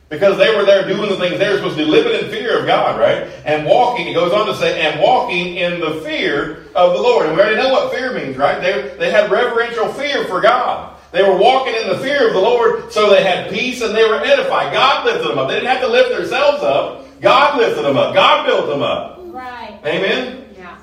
Because 0.09 0.37
they 0.37 0.55
were 0.55 0.63
there 0.63 0.87
doing 0.87 1.09
the 1.09 1.17
things 1.17 1.37
they 1.37 1.49
were 1.49 1.57
supposed 1.57 1.77
to 1.77 1.83
do, 1.83 1.91
living 1.91 2.13
in 2.13 2.31
fear 2.31 2.61
of 2.61 2.65
God, 2.65 2.97
right? 2.97 3.23
And 3.43 3.65
walking, 3.65 4.07
he 4.07 4.13
goes 4.13 4.31
on 4.31 4.47
to 4.47 4.55
say, 4.55 4.79
and 4.79 5.01
walking 5.01 5.57
in 5.57 5.81
the 5.81 5.99
fear 6.01 6.63
of 6.75 6.93
the 6.93 7.01
Lord. 7.01 7.25
And 7.25 7.35
we 7.35 7.41
already 7.41 7.57
know 7.57 7.73
what 7.73 7.93
fear 7.93 8.13
means, 8.13 8.37
right? 8.37 8.61
They, 8.61 8.95
they 8.97 9.11
had 9.11 9.29
reverential 9.29 9.91
fear 9.91 10.23
for 10.25 10.39
God. 10.39 10.97
They 11.11 11.23
were 11.23 11.37
walking 11.37 11.73
in 11.73 11.87
the 11.87 11.97
fear 11.99 12.27
of 12.27 12.33
the 12.33 12.39
Lord, 12.39 12.91
so 12.91 13.09
they 13.09 13.23
had 13.23 13.49
peace 13.51 13.81
and 13.81 13.95
they 13.95 14.03
were 14.03 14.21
edified. 14.21 14.73
God 14.73 15.05
lifted 15.05 15.29
them 15.29 15.37
up. 15.37 15.47
They 15.47 15.55
didn't 15.55 15.69
have 15.69 15.81
to 15.81 15.87
lift 15.87 16.09
themselves 16.09 16.63
up. 16.63 17.21
God 17.21 17.57
lifted 17.57 17.83
them 17.83 17.97
up. 17.97 18.13
God 18.13 18.45
built 18.45 18.67
them 18.67 18.81
up. 18.81 19.19
Right. 19.21 19.79
Amen? 19.85 20.49
Yeah. 20.57 20.77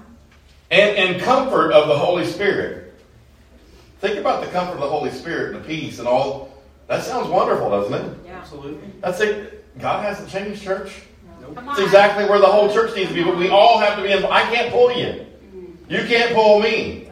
and, 0.70 0.96
and 0.96 1.22
comfort 1.22 1.72
of 1.72 1.88
the 1.88 1.98
Holy 1.98 2.24
Spirit. 2.24 2.94
Think 4.00 4.18
about 4.18 4.44
the 4.44 4.50
comfort 4.50 4.74
of 4.74 4.80
the 4.80 4.88
Holy 4.88 5.10
Spirit 5.10 5.54
and 5.54 5.64
the 5.64 5.68
peace 5.68 5.98
and 5.98 6.08
all. 6.08 6.54
That 6.88 7.02
sounds 7.02 7.28
wonderful, 7.28 7.70
doesn't 7.70 7.94
it? 7.94 8.18
Yeah. 8.24 8.38
Absolutely. 8.38 8.90
That's 9.00 9.20
it. 9.20 9.78
God 9.78 10.04
hasn't 10.04 10.28
changed 10.28 10.62
church. 10.62 11.02
Nope. 11.40 11.54
Come 11.56 11.68
It's 11.70 11.80
exactly 11.80 12.26
where 12.26 12.38
the 12.38 12.46
whole 12.46 12.72
church 12.72 12.94
needs 12.94 13.08
to 13.08 13.14
be, 13.14 13.24
but 13.24 13.36
we 13.36 13.48
all 13.48 13.78
have 13.78 13.96
to 13.96 14.02
be 14.02 14.12
involved. 14.12 14.34
I 14.34 14.42
can't 14.54 14.72
pull 14.72 14.92
you. 14.92 15.26
Mm. 15.54 15.90
You 15.90 16.06
can't 16.06 16.34
pull 16.34 16.60
me. 16.60 17.08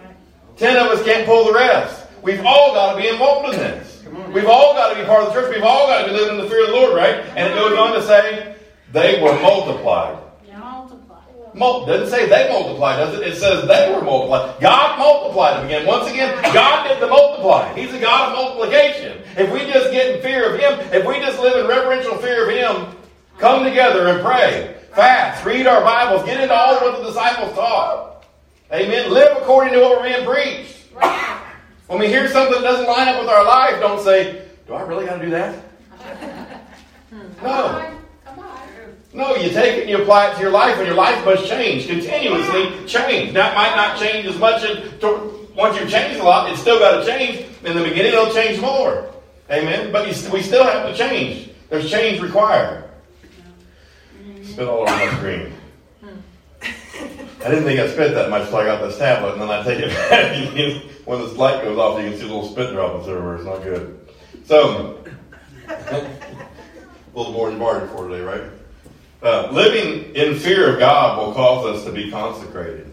Ten 0.56 0.76
of 0.76 0.92
us 0.92 1.04
can't 1.04 1.26
pull 1.26 1.46
the 1.46 1.54
rest. 1.54 2.01
We've 2.22 2.44
all 2.44 2.72
got 2.72 2.94
to 2.94 3.02
be 3.02 3.08
involved 3.08 3.54
in 3.54 3.60
this. 3.60 4.04
We've 4.32 4.46
all 4.46 4.74
got 4.74 4.94
to 4.94 5.00
be 5.00 5.06
part 5.06 5.24
of 5.24 5.34
the 5.34 5.40
church. 5.40 5.54
We've 5.54 5.64
all 5.64 5.88
got 5.88 6.02
to 6.02 6.12
be 6.12 6.16
living 6.16 6.38
in 6.38 6.44
the 6.44 6.48
fear 6.48 6.64
of 6.64 6.68
the 6.68 6.76
Lord, 6.76 6.96
right? 6.96 7.24
And 7.36 7.52
it 7.52 7.54
goes 7.54 7.76
on 7.76 7.94
to 7.94 8.02
say, 8.02 8.56
they 8.92 9.20
were 9.20 9.32
multiplied. 9.40 10.18
Multiply. 10.56 11.20
Mul- 11.54 11.86
doesn't 11.86 12.08
say 12.08 12.28
they 12.28 12.48
multiplied, 12.48 12.98
does 12.98 13.18
it? 13.18 13.26
It 13.26 13.36
says 13.36 13.66
they 13.66 13.92
were 13.92 14.02
multiplied. 14.02 14.60
God 14.60 14.98
multiplied 14.98 15.58
them 15.58 15.66
again. 15.66 15.86
Once 15.86 16.10
again, 16.10 16.40
God 16.54 16.88
did 16.88 17.00
the 17.00 17.08
multiplying. 17.08 17.76
He's 17.76 17.92
a 17.92 17.98
God 17.98 18.30
of 18.30 18.34
multiplication. 18.36 19.20
If 19.36 19.50
we 19.52 19.60
just 19.70 19.90
get 19.90 20.14
in 20.14 20.22
fear 20.22 20.54
of 20.54 20.60
Him, 20.60 20.78
if 20.92 21.06
we 21.06 21.18
just 21.20 21.40
live 21.40 21.58
in 21.58 21.66
reverential 21.66 22.16
fear 22.18 22.48
of 22.48 22.54
Him, 22.54 22.96
come 23.38 23.64
together 23.64 24.08
and 24.08 24.20
pray, 24.22 24.76
fast, 24.94 25.44
read 25.44 25.66
our 25.66 25.82
Bibles, 25.82 26.24
get 26.24 26.40
into 26.40 26.54
all 26.54 26.76
of 26.76 26.82
what 26.82 27.00
the 27.00 27.08
disciples 27.08 27.54
taught. 27.54 28.24
Amen. 28.72 29.10
Live 29.10 29.36
according 29.38 29.72
to 29.74 29.80
what 29.80 30.00
we're 30.00 30.08
being 30.08 30.26
preached. 30.26 30.92
Right. 30.94 31.51
When 31.92 32.00
we 32.00 32.08
hear 32.08 32.26
something 32.26 32.54
that 32.54 32.62
doesn't 32.62 32.86
line 32.86 33.06
up 33.06 33.20
with 33.20 33.28
our 33.28 33.44
life, 33.44 33.78
don't 33.78 34.02
say, 34.02 34.46
Do 34.66 34.72
I 34.72 34.80
really 34.80 35.04
got 35.04 35.18
to 35.18 35.24
do 35.26 35.30
that? 35.32 35.62
No. 37.42 37.98
No, 39.12 39.36
you 39.36 39.50
take 39.50 39.76
it 39.76 39.80
and 39.82 39.90
you 39.90 40.00
apply 40.00 40.30
it 40.30 40.36
to 40.36 40.40
your 40.40 40.52
life, 40.52 40.78
and 40.78 40.86
your 40.86 40.96
life 40.96 41.22
must 41.26 41.46
change 41.46 41.86
continuously. 41.86 42.86
Change. 42.86 43.34
That 43.34 43.54
might 43.54 43.76
not 43.76 43.98
change 43.98 44.26
as 44.26 44.38
much 44.38 44.64
as 44.64 44.78
to, 45.00 45.46
once 45.54 45.78
you've 45.78 45.90
changed 45.90 46.18
a 46.18 46.24
lot. 46.24 46.50
It's 46.50 46.62
still 46.62 46.78
got 46.78 47.00
to 47.00 47.06
change. 47.06 47.44
In 47.62 47.76
the 47.76 47.84
beginning, 47.84 48.14
it'll 48.14 48.32
change 48.32 48.58
more. 48.58 49.12
Amen. 49.50 49.92
But 49.92 50.08
you, 50.08 50.32
we 50.32 50.40
still 50.40 50.64
have 50.64 50.86
to 50.86 50.96
change. 50.96 51.50
There's 51.68 51.90
change 51.90 52.22
required. 52.22 52.84
Spit 54.44 54.66
all 54.66 54.88
over 54.88 54.90
my 54.90 55.14
screen. 55.18 55.52
I 57.44 57.50
didn't 57.50 57.64
think 57.64 57.80
I 57.80 57.88
spit 57.88 58.14
that 58.14 58.30
much, 58.30 58.48
so 58.48 58.58
I 58.58 58.64
got 58.64 58.80
this 58.82 58.98
tablet, 58.98 59.32
and 59.32 59.42
then 59.42 59.50
I 59.50 59.62
take 59.64 59.80
it 59.80 59.88
back. 60.10 61.06
When 61.06 61.20
this 61.20 61.36
light 61.36 61.62
goes 61.64 61.76
off, 61.78 62.00
you 62.00 62.10
can 62.10 62.18
see 62.18 62.24
a 62.24 62.28
little 62.28 62.48
spit 62.48 62.72
droplets 62.72 63.08
everywhere. 63.08 63.36
It's 63.36 63.44
not 63.44 63.62
good. 63.62 64.08
So, 64.44 65.04
a 65.68 66.06
little 67.14 67.32
more 67.32 67.50
than 67.50 67.58
bargain 67.58 67.88
for 67.88 68.08
today, 68.08 68.22
right? 68.22 68.42
Uh, 69.22 69.50
living 69.50 70.14
in 70.14 70.36
fear 70.38 70.72
of 70.72 70.78
God 70.78 71.18
will 71.18 71.34
cause 71.34 71.66
us 71.66 71.84
to 71.84 71.92
be 71.92 72.10
consecrated. 72.10 72.92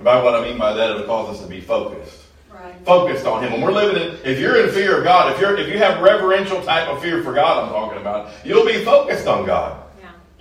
By 0.00 0.22
what 0.22 0.34
I 0.34 0.42
mean 0.42 0.58
by 0.58 0.72
that, 0.74 0.90
it'll 0.90 1.06
cause 1.06 1.36
us 1.36 1.42
to 1.42 1.48
be 1.48 1.60
focused. 1.60 2.18
Right. 2.50 2.62
Right. 2.64 2.84
focused 2.84 3.26
on 3.26 3.42
Him. 3.42 3.52
When 3.52 3.62
we're 3.62 3.72
living 3.72 4.00
in, 4.00 4.18
if 4.24 4.38
you're 4.38 4.62
in 4.62 4.70
fear 4.72 4.98
of 4.98 5.04
God, 5.04 5.32
if 5.32 5.40
you're 5.40 5.56
if 5.56 5.68
you 5.68 5.78
have 5.78 6.02
reverential 6.02 6.62
type 6.62 6.88
of 6.88 7.00
fear 7.00 7.22
for 7.22 7.32
God, 7.32 7.64
I'm 7.64 7.70
talking 7.70 8.00
about, 8.00 8.30
you'll 8.44 8.66
be 8.66 8.84
focused 8.84 9.26
on 9.26 9.46
God. 9.46 9.81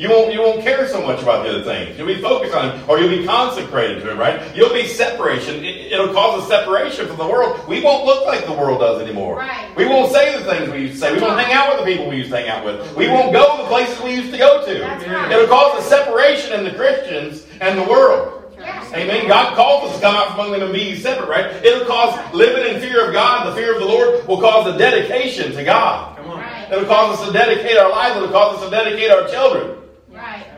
Yeah. 0.01 0.09
You 0.09 0.15
won't 0.15 0.33
you 0.33 0.41
won't 0.41 0.61
care 0.63 0.87
so 0.87 1.05
much 1.05 1.21
about 1.21 1.43
the 1.45 1.49
other 1.49 1.63
things. 1.63 1.97
You'll 1.97 2.07
be 2.07 2.21
focused 2.21 2.55
on 2.55 2.71
Him, 2.71 2.89
or 2.89 2.99
you'll 2.99 3.15
be 3.15 3.25
consecrated 3.25 4.01
to 4.01 4.11
Him. 4.11 4.17
Right? 4.17 4.55
You'll 4.55 4.73
be 4.73 4.87
separation. 4.87 5.63
It, 5.63 5.97
will 5.99 6.13
cause 6.13 6.43
a 6.43 6.47
separation 6.47 7.07
from 7.07 7.17
the 7.17 7.27
world. 7.27 7.67
We 7.67 7.83
won't 7.83 8.05
look 8.05 8.25
like 8.25 8.45
the 8.45 8.53
world 8.53 8.79
does 8.79 9.01
anymore. 9.01 9.37
Right. 9.37 9.75
We 9.77 9.85
won't 9.85 10.11
say 10.11 10.37
the 10.37 10.43
things 10.45 10.71
we 10.71 10.79
used 10.81 10.95
to 10.95 10.99
say. 10.99 11.13
We 11.13 11.21
won't 11.21 11.39
hang 11.39 11.53
out 11.53 11.69
with 11.69 11.85
the 11.85 11.91
people 11.91 12.09
we 12.09 12.17
used 12.17 12.31
to 12.31 12.37
hang 12.37 12.49
out 12.49 12.65
with. 12.65 12.95
We 12.95 13.07
won't 13.09 13.31
go 13.31 13.57
the 13.57 13.69
places 13.69 14.01
we 14.01 14.15
used 14.15 14.31
to 14.31 14.37
go 14.37 14.65
to. 14.65 14.79
That's 14.79 15.07
right. 15.07 15.31
It'll 15.31 15.47
cause 15.47 15.85
a 15.85 15.87
separation 15.87 16.53
in 16.53 16.63
the 16.63 16.71
Christians 16.71 17.45
and 17.61 17.77
the 17.77 17.83
world. 17.83 18.55
Yes. 18.57 18.93
Amen. 18.93 19.27
God 19.27 19.55
calls 19.55 19.89
us 19.89 19.95
to 19.97 20.01
come 20.01 20.15
out 20.15 20.29
from 20.29 20.39
among 20.47 20.51
them 20.51 20.61
and 20.63 20.73
be 20.73 20.95
separate, 20.95 21.29
right? 21.29 21.65
It'll 21.65 21.85
cause 21.85 22.33
living 22.33 22.73
in 22.73 22.81
fear 22.81 23.07
of 23.07 23.13
God, 23.13 23.47
the 23.47 23.55
fear 23.55 23.73
of 23.73 23.79
the 23.79 23.87
Lord 23.87 24.27
will 24.27 24.39
cause 24.39 24.73
a 24.73 24.77
dedication 24.77 25.51
to 25.53 25.63
God. 25.63 26.17
Come 26.17 26.29
on. 26.31 26.39
Right. 26.39 26.71
It'll 26.71 26.85
cause 26.85 27.19
us 27.19 27.27
to 27.27 27.33
dedicate 27.33 27.77
our 27.77 27.89
lives. 27.89 28.17
It'll 28.17 28.29
cause 28.29 28.57
us 28.57 28.65
to 28.65 28.69
dedicate 28.69 29.09
our 29.09 29.27
children. 29.27 29.80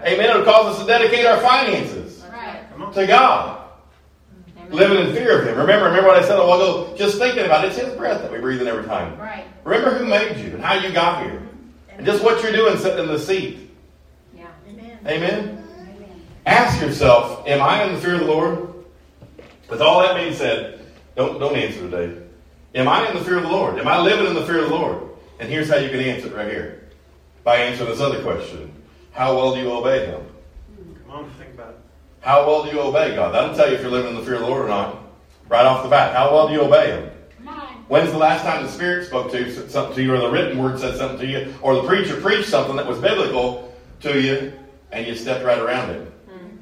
Right. 0.04 0.14
Amen. 0.14 0.30
It'll 0.30 0.44
cause 0.44 0.76
us 0.76 0.82
to 0.82 0.88
dedicate 0.88 1.26
our 1.26 1.40
finances 1.40 2.24
Right. 2.32 2.94
To 2.94 3.08
God. 3.08 3.70
Amen. 4.58 4.72
Living 4.72 5.08
in 5.08 5.16
fear 5.16 5.40
of 5.40 5.48
Him. 5.48 5.58
Remember, 5.58 5.86
remember 5.86 6.08
what 6.08 6.18
I 6.18 6.26
said 6.26 6.40
a 6.40 6.46
while 6.46 6.62
ago? 6.62 6.96
Just 6.98 7.18
thinking 7.18 7.46
about 7.46 7.64
it. 7.64 7.70
It's 7.70 7.78
His 7.78 7.96
breath 7.96 8.22
that 8.22 8.32
we 8.32 8.40
breathe 8.40 8.62
in 8.62 8.68
every 8.68 8.86
time. 8.86 9.18
Right. 9.18 9.46
Remember 9.64 9.98
who 9.98 10.06
made 10.06 10.38
you 10.38 10.54
and 10.54 10.64
how 10.64 10.74
you 10.74 10.92
got 10.92 11.24
here. 11.24 11.42
And 11.90 12.06
just 12.06 12.24
what 12.24 12.44
you're 12.44 12.52
doing 12.52 12.78
sitting 12.78 13.00
in 13.00 13.08
the 13.08 13.20
seat. 13.20 13.72
Yeah. 14.36 14.48
Amen. 14.68 15.00
Amen. 15.08 15.66
Ask 16.46 16.82
yourself, 16.82 17.48
am 17.48 17.62
I 17.62 17.84
in 17.84 17.94
the 17.94 18.02
fear 18.02 18.16
of 18.16 18.22
the 18.22 18.26
Lord? 18.26 18.74
With 19.70 19.82
all 19.82 20.02
that 20.02 20.16
being 20.16 20.34
said, 20.34 20.82
don't, 21.16 21.40
don't 21.40 21.56
answer 21.56 21.80
today. 21.90 22.22
Am 22.76 22.88
I 22.88 23.08
in 23.08 23.16
the 23.16 23.24
fear 23.24 23.38
of 23.38 23.44
the 23.44 23.50
Lord? 23.50 23.80
Am 23.80 23.88
I 23.88 24.00
living 24.00 24.26
in 24.26 24.34
the 24.34 24.46
fear 24.46 24.64
of 24.64 24.70
the 24.70 24.76
Lord? 24.76 25.10
And 25.40 25.50
here's 25.50 25.70
how 25.70 25.78
you 25.78 25.90
can 25.90 26.00
answer 26.00 26.28
it 26.28 26.36
right 26.36 26.52
here. 26.52 26.90
By 27.44 27.58
answering 27.58 27.90
this 27.90 28.02
other 28.02 28.22
question. 28.24 28.72
How 29.13 29.36
well 29.36 29.55
do 29.55 29.62
you 29.62 29.72
obey 29.72 30.05
Him? 30.08 30.22
Come 31.08 31.15
on. 31.15 31.29
Think 31.32 31.53
about 31.53 31.70
it. 31.70 31.79
How 32.22 32.46
well 32.46 32.63
do 32.63 32.70
you 32.70 32.79
obey 32.82 33.15
God? 33.15 33.34
That'll 33.34 33.55
tell 33.55 33.70
you 33.70 33.75
if 33.75 33.82
you're 33.82 33.91
living 33.91 34.12
in 34.12 34.17
the 34.17 34.25
fear 34.25 34.36
of 34.36 34.41
the 34.41 34.48
Lord 34.48 34.65
or 34.65 34.67
not. 34.67 35.00
Right 35.50 35.65
off 35.65 35.84
the 35.84 35.89
bat. 35.89 36.15
How 36.15 36.32
well 36.32 36.48
do 36.48 36.53
you 36.53 36.62
obey 36.62 36.91
Him? 36.91 37.10
When's 37.89 38.12
the 38.12 38.17
last 38.17 38.43
time 38.43 38.63
the 38.63 38.72
Spirit 38.72 39.05
spoke 39.05 39.29
to 39.32 39.39
you, 39.39 39.51
said 39.51 39.70
something 39.70 39.96
to 39.96 40.01
you, 40.01 40.15
or 40.15 40.17
the 40.17 40.32
written 40.32 40.58
word 40.58 40.79
said 40.79 40.96
something 40.98 41.20
to 41.20 41.27
you, 41.27 41.53
or 41.62 41.75
the 41.75 41.84
preacher 41.84 42.20
preached 42.20 42.48
something 42.48 42.75
that 42.77 42.88
was 42.88 42.98
biblical 43.00 43.74
to 44.01 44.20
you, 44.22 44.53
and 44.91 45.05
you 45.05 45.15
stepped 45.15 45.43
right 45.43 45.60
around 45.60 45.89
it? 45.89 46.27
Mm-hmm. 46.27 46.55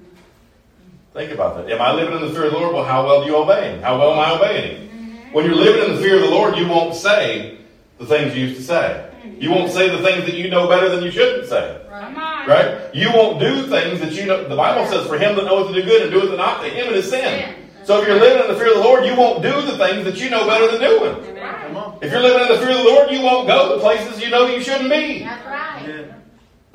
Think 1.13 1.31
about 1.31 1.55
that. 1.55 1.71
Am 1.71 1.81
I 1.81 1.93
living 1.93 2.15
in 2.15 2.21
the 2.21 2.33
fear 2.33 2.45
of 2.45 2.53
the 2.53 2.57
Lord? 2.57 2.73
Well, 2.73 2.83
how 2.83 3.05
well 3.05 3.23
do 3.23 3.29
you 3.29 3.37
obey 3.37 3.75
Him? 3.75 3.81
How 3.81 3.99
well 3.99 4.13
am 4.13 4.19
I 4.19 4.35
obeying 4.35 4.75
Him? 4.75 4.89
Mm-hmm. 4.89 5.33
When 5.33 5.45
you're 5.45 5.55
living 5.55 5.89
in 5.89 5.95
the 5.95 6.01
fear 6.01 6.15
of 6.15 6.21
the 6.21 6.29
Lord, 6.29 6.57
you 6.57 6.67
won't 6.67 6.95
say 6.95 7.59
the 7.99 8.05
things 8.07 8.35
you 8.35 8.47
used 8.47 8.57
to 8.57 8.63
say. 8.63 9.09
Mm-hmm. 9.23 9.41
You 9.41 9.51
won't 9.51 9.71
say 9.71 9.89
the 9.89 10.03
things 10.03 10.25
that 10.25 10.33
you 10.33 10.49
know 10.49 10.67
better 10.67 10.89
than 10.89 11.03
you 11.03 11.11
shouldn't 11.11 11.47
say. 11.47 11.81
Come 11.87 12.17
on. 12.17 12.30
Right? 12.47 12.93
You 12.93 13.11
won't 13.11 13.39
do 13.39 13.67
things 13.67 13.99
that 13.99 14.13
you 14.13 14.25
know. 14.25 14.47
The 14.47 14.55
Bible 14.55 14.85
says, 14.87 15.07
"For 15.07 15.17
him 15.17 15.35
that 15.35 15.45
knoweth 15.45 15.73
to 15.73 15.73
do 15.73 15.83
good 15.87 16.01
and 16.03 16.11
doeth 16.11 16.33
it 16.33 16.37
not, 16.37 16.61
to 16.63 16.69
him 16.69 16.87
it 16.87 16.95
is 16.95 17.09
sin." 17.09 17.55
So 17.83 17.99
if 17.99 18.07
you're 18.07 18.19
living 18.19 18.43
in 18.43 18.47
the 18.47 18.59
fear 18.59 18.69
of 18.69 18.77
the 18.77 18.83
Lord, 18.83 19.05
you 19.05 19.15
won't 19.15 19.41
do 19.41 19.61
the 19.61 19.77
things 19.77 20.05
that 20.05 20.17
you 20.21 20.29
know 20.29 20.45
better 20.45 20.71
than 20.71 20.81
doing. 20.81 21.15
Amen. 21.15 21.55
Come 21.67 21.77
on. 21.77 21.97
If 22.01 22.11
you're 22.11 22.21
living 22.21 22.41
in 22.41 22.47
the 22.47 22.59
fear 22.59 22.71
of 22.71 22.77
the 22.77 22.83
Lord, 22.83 23.11
you 23.11 23.21
won't 23.21 23.47
go 23.47 23.75
to 23.75 23.81
places 23.81 24.21
you 24.21 24.29
know 24.29 24.45
you 24.45 24.61
shouldn't 24.61 24.89
be. 24.89 25.23
That's 25.23 25.45
right. 25.45 26.05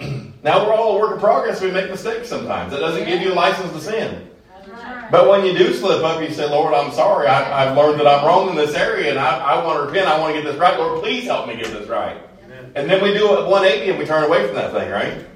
Yeah. 0.00 0.12
Now 0.42 0.64
we're 0.64 0.74
all 0.74 0.96
a 0.96 1.00
work 1.00 1.14
in 1.14 1.18
progress. 1.18 1.60
We 1.60 1.72
make 1.72 1.90
mistakes 1.90 2.28
sometimes. 2.28 2.70
That 2.70 2.78
doesn't 2.78 3.04
give 3.04 3.20
you 3.20 3.32
a 3.32 3.34
license 3.34 3.72
to 3.72 3.80
sin. 3.80 4.30
Right. 4.68 5.10
But 5.10 5.28
when 5.28 5.44
you 5.44 5.58
do 5.58 5.72
slip 5.74 6.04
up, 6.04 6.22
you 6.22 6.32
say, 6.32 6.48
Lord, 6.48 6.72
I'm 6.72 6.92
sorry. 6.92 7.26
I, 7.26 7.66
I've 7.66 7.76
learned 7.76 7.98
that 7.98 8.06
I'm 8.06 8.24
wrong 8.24 8.50
in 8.50 8.54
this 8.54 8.74
area 8.74 9.10
and 9.10 9.18
I, 9.18 9.38
I 9.38 9.64
want 9.64 9.80
to 9.80 9.86
repent. 9.86 10.06
I 10.06 10.20
want 10.20 10.36
to 10.36 10.40
get 10.40 10.48
this 10.48 10.60
right. 10.60 10.78
Lord, 10.78 11.02
please 11.02 11.24
help 11.24 11.48
me 11.48 11.56
get 11.56 11.72
this 11.72 11.88
right. 11.88 12.16
Amen. 12.44 12.72
And 12.76 12.88
then 12.88 13.02
we 13.02 13.12
do 13.12 13.36
it 13.36 13.46
180 13.48 13.90
and 13.90 13.98
we 13.98 14.04
turn 14.04 14.22
away 14.22 14.46
from 14.46 14.54
that 14.54 14.72
thing, 14.72 14.88
right? 14.90 15.26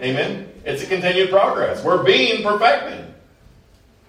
Amen. 0.00 0.52
It's 0.64 0.82
a 0.82 0.86
continued 0.86 1.30
progress. 1.30 1.84
We're 1.84 2.02
being 2.02 2.42
perfected. 2.42 3.06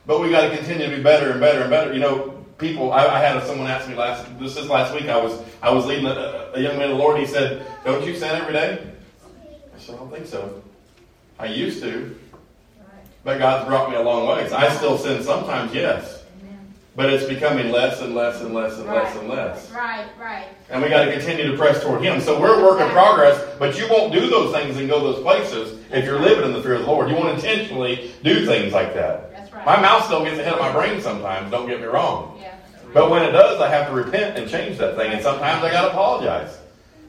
But 0.05 0.21
we 0.21 0.29
got 0.29 0.49
to 0.49 0.55
continue 0.55 0.89
to 0.89 0.95
be 0.95 1.03
better 1.03 1.31
and 1.31 1.39
better 1.39 1.61
and 1.61 1.69
better. 1.69 1.93
You 1.93 1.99
know, 1.99 2.45
people, 2.57 2.91
I, 2.91 3.05
I 3.05 3.19
had 3.19 3.43
someone 3.43 3.67
ask 3.67 3.87
me 3.87 3.95
last, 3.95 4.27
this 4.39 4.57
is 4.57 4.69
last 4.69 4.93
week, 4.93 5.09
I 5.09 5.17
was, 5.17 5.41
I 5.61 5.71
was 5.71 5.85
leading 5.85 6.05
a, 6.05 6.51
a 6.53 6.61
young 6.61 6.77
man 6.77 6.91
of 6.91 6.97
the 6.97 7.03
Lord. 7.03 7.19
He 7.19 7.25
said, 7.25 7.65
don't 7.83 8.05
you 8.05 8.15
sin 8.15 8.29
every 8.29 8.53
day? 8.53 8.87
I 9.75 9.79
said, 9.79 9.95
I 9.95 9.97
don't 9.97 10.11
think 10.11 10.27
so. 10.27 10.63
I 11.37 11.47
used 11.47 11.81
to. 11.83 12.15
But 13.23 13.37
God's 13.39 13.67
brought 13.67 13.89
me 13.89 13.95
a 13.95 14.01
long 14.01 14.27
ways. 14.27 14.51
I 14.51 14.73
still 14.75 14.97
sin 14.97 15.23
sometimes, 15.23 15.73
yes. 15.73 16.20
But 16.93 17.13
it's 17.13 17.25
becoming 17.25 17.71
less 17.71 18.01
and 18.01 18.13
less 18.13 18.41
and 18.41 18.53
less 18.53 18.77
and 18.77 18.85
less 18.85 19.15
and 19.15 19.29
less. 19.29 19.71
Right, 19.71 20.07
right. 20.19 20.47
And 20.69 20.81
we 20.81 20.89
got 20.89 21.05
to 21.05 21.11
continue 21.13 21.49
to 21.49 21.57
press 21.57 21.81
toward 21.81 22.03
Him. 22.03 22.19
So 22.19 22.39
we're 22.39 22.59
a 22.59 22.63
work 22.63 22.81
in 22.81 22.89
progress, 22.89 23.41
but 23.57 23.77
you 23.79 23.87
won't 23.89 24.11
do 24.11 24.29
those 24.29 24.53
things 24.53 24.75
and 24.75 24.89
go 24.89 24.99
those 24.99 25.23
places 25.23 25.79
if 25.91 26.03
you're 26.03 26.19
living 26.19 26.43
in 26.43 26.53
the 26.53 26.61
fear 26.61 26.73
of 26.73 26.81
the 26.81 26.87
Lord. 26.87 27.09
You 27.09 27.15
won't 27.15 27.35
intentionally 27.35 28.11
do 28.23 28.45
things 28.45 28.73
like 28.73 28.93
that. 28.93 29.31
That's 29.31 29.53
right. 29.53 29.65
My 29.65 29.79
mouth 29.79 30.03
still 30.03 30.25
gets 30.25 30.37
ahead 30.37 30.53
of 30.53 30.59
my 30.59 30.71
brain 30.73 31.01
sometimes, 31.01 31.49
don't 31.49 31.67
get 31.67 31.79
me 31.79 31.87
wrong. 31.87 32.37
Yeah. 32.41 32.55
But 32.93 33.09
when 33.09 33.23
it 33.23 33.31
does, 33.31 33.61
I 33.61 33.69
have 33.69 33.87
to 33.87 33.93
repent 33.93 34.37
and 34.37 34.49
change 34.49 34.77
that 34.79 34.97
thing. 34.97 35.13
And 35.13 35.23
sometimes 35.23 35.63
I 35.63 35.71
got 35.71 35.83
to 35.83 35.91
apologize. 35.91 36.57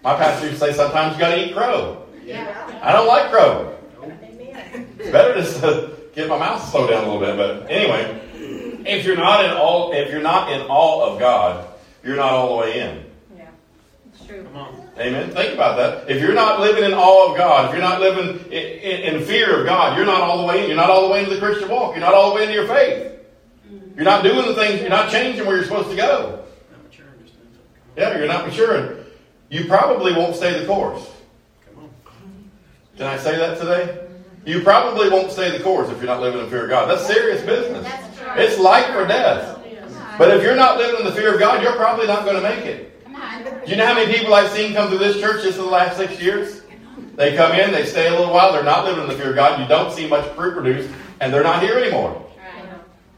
My 0.04 0.14
pastor 0.14 0.46
used 0.46 0.60
to 0.60 0.66
say 0.66 0.72
sometimes 0.72 1.14
you 1.14 1.20
got 1.20 1.34
to 1.34 1.44
eat 1.44 1.54
crow. 1.54 2.06
Yeah. 2.24 2.80
I 2.82 2.92
don't 2.92 3.08
like 3.08 3.30
crow. 3.30 3.76
Amen. 4.00 4.86
It's 4.98 5.10
better 5.10 5.34
just 5.34 5.60
to 5.60 5.96
get 6.14 6.28
my 6.28 6.38
mouth 6.38 6.62
to 6.64 6.70
slow 6.70 6.86
down 6.88 7.04
a 7.04 7.12
little 7.12 7.20
bit. 7.20 7.36
But 7.36 7.68
anyway, 7.70 8.20
if 8.86 9.04
you're 9.04 9.16
not 9.16 9.44
in 9.44 9.50
all, 9.52 9.92
if 9.92 10.10
you're 10.10 10.22
not 10.22 10.52
in 10.52 10.60
awe 10.62 11.12
of 11.12 11.18
God, 11.18 11.66
you're 12.04 12.16
not 12.16 12.32
all 12.32 12.56
the 12.56 12.62
way 12.62 12.80
in. 12.80 13.04
Yeah. 13.36 13.48
It's 14.12 14.26
true. 14.26 14.44
Come 14.44 14.56
on. 14.56 14.88
Amen. 14.98 15.30
Think 15.30 15.54
about 15.54 15.76
that. 15.78 16.10
If 16.10 16.20
you're 16.20 16.34
not 16.34 16.60
living 16.60 16.84
in 16.84 16.92
awe 16.92 17.30
of 17.30 17.36
God, 17.36 17.66
if 17.66 17.72
you're 17.72 17.82
not 17.82 18.00
living 18.00 18.44
in, 18.46 18.52
in, 18.52 19.16
in 19.16 19.24
fear 19.24 19.60
of 19.60 19.66
God, 19.66 19.96
you're 19.96 20.06
not 20.06 20.20
all 20.20 20.42
the 20.42 20.46
way 20.46 20.62
in. 20.62 20.68
You're 20.68 20.76
not 20.76 20.90
all 20.90 21.06
the 21.06 21.12
way 21.12 21.20
into 21.20 21.34
the 21.34 21.40
Christian 21.40 21.68
walk. 21.68 21.92
You're 21.94 22.04
not 22.04 22.14
all 22.14 22.30
the 22.30 22.36
way 22.36 22.42
into 22.42 22.54
your 22.54 22.66
faith. 22.66 23.12
Mm-hmm. 23.66 23.94
You're 23.96 24.04
not 24.04 24.22
doing 24.22 24.46
the 24.46 24.54
things. 24.54 24.80
You're 24.80 24.90
not 24.90 25.10
changing 25.10 25.46
where 25.46 25.56
you're 25.56 25.64
supposed 25.64 25.90
to 25.90 25.96
go. 25.96 26.44
Not 26.70 26.84
mature, 26.84 27.06
just. 27.24 27.36
Yeah, 27.96 28.18
you're 28.18 28.28
not 28.28 28.46
maturing. 28.46 29.04
You 29.48 29.66
probably 29.66 30.12
won't 30.12 30.36
stay 30.36 30.60
the 30.60 30.66
course. 30.66 31.10
Come 31.66 31.84
on. 31.84 31.90
Can 32.96 33.06
I 33.06 33.16
say 33.16 33.36
that 33.36 33.58
today? 33.58 34.06
You 34.44 34.60
probably 34.62 35.08
won't 35.08 35.30
stay 35.30 35.56
the 35.56 35.62
course 35.62 35.88
if 35.88 35.98
you're 35.98 36.06
not 36.06 36.20
living 36.20 36.40
in 36.40 36.50
fear 36.50 36.64
of 36.64 36.70
God. 36.70 36.90
That's 36.90 37.06
serious 37.06 37.42
business. 37.42 37.86
It's 38.36 38.58
life 38.58 38.94
or 38.94 39.06
death. 39.06 39.58
But 40.18 40.36
if 40.36 40.42
you're 40.42 40.56
not 40.56 40.78
living 40.78 41.00
in 41.00 41.06
the 41.06 41.12
fear 41.12 41.34
of 41.34 41.40
God, 41.40 41.62
you're 41.62 41.76
probably 41.76 42.06
not 42.06 42.24
going 42.24 42.36
to 42.36 42.42
make 42.42 42.64
it. 42.64 42.88
Do 43.64 43.70
you 43.70 43.76
know 43.76 43.86
how 43.86 43.94
many 43.94 44.12
people 44.12 44.34
I've 44.34 44.50
seen 44.50 44.74
come 44.74 44.88
through 44.88 44.98
this 44.98 45.20
church 45.20 45.42
just 45.42 45.58
in 45.58 45.64
the 45.64 45.70
last 45.70 45.96
six 45.96 46.20
years? 46.20 46.62
They 47.14 47.36
come 47.36 47.52
in, 47.52 47.72
they 47.72 47.84
stay 47.84 48.08
a 48.08 48.10
little 48.10 48.32
while, 48.32 48.52
they're 48.52 48.62
not 48.62 48.84
living 48.84 49.02
in 49.02 49.08
the 49.08 49.14
fear 49.14 49.30
of 49.30 49.36
God. 49.36 49.60
You 49.60 49.68
don't 49.68 49.92
see 49.92 50.08
much 50.08 50.26
fruit 50.34 50.54
produced, 50.54 50.90
and 51.20 51.32
they're 51.32 51.42
not 51.42 51.62
here 51.62 51.78
anymore. 51.78 52.30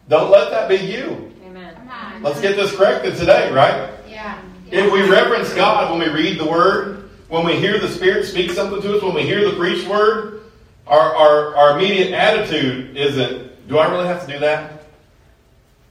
Don't 0.09 0.31
let 0.31 0.51
that 0.51 0.69
be 0.69 0.77
you. 0.77 1.33
Amen. 1.47 1.77
Let's 2.21 2.41
get 2.41 2.57
this 2.57 2.75
corrected 2.77 3.17
today, 3.17 3.53
right? 3.53 3.91
Yeah. 4.09 4.39
If 4.71 4.93
we 4.93 5.09
reverence 5.09 5.53
God 5.55 5.91
when 5.91 6.01
we 6.01 6.15
read 6.15 6.39
the 6.39 6.47
Word, 6.47 7.11
when 7.29 7.47
we 7.47 7.57
hear 7.57 7.79
the 7.79 7.89
Spirit 7.89 8.27
speak 8.27 8.51
something 8.51 8.83
to 8.83 8.97
us, 8.97 9.03
when 9.03 9.15
we 9.15 9.23
hear 9.23 9.49
the 9.49 9.57
preached 9.57 9.89
Word, 9.89 10.43
our, 10.87 11.15
our, 11.15 11.57
our 11.57 11.79
immediate 11.79 12.13
attitude 12.13 12.97
isn't, 12.97 13.69
do 13.69 13.79
I 13.79 13.91
really 13.91 14.07
have 14.07 14.27
to 14.27 14.33
do 14.33 14.39
that? 14.41 14.85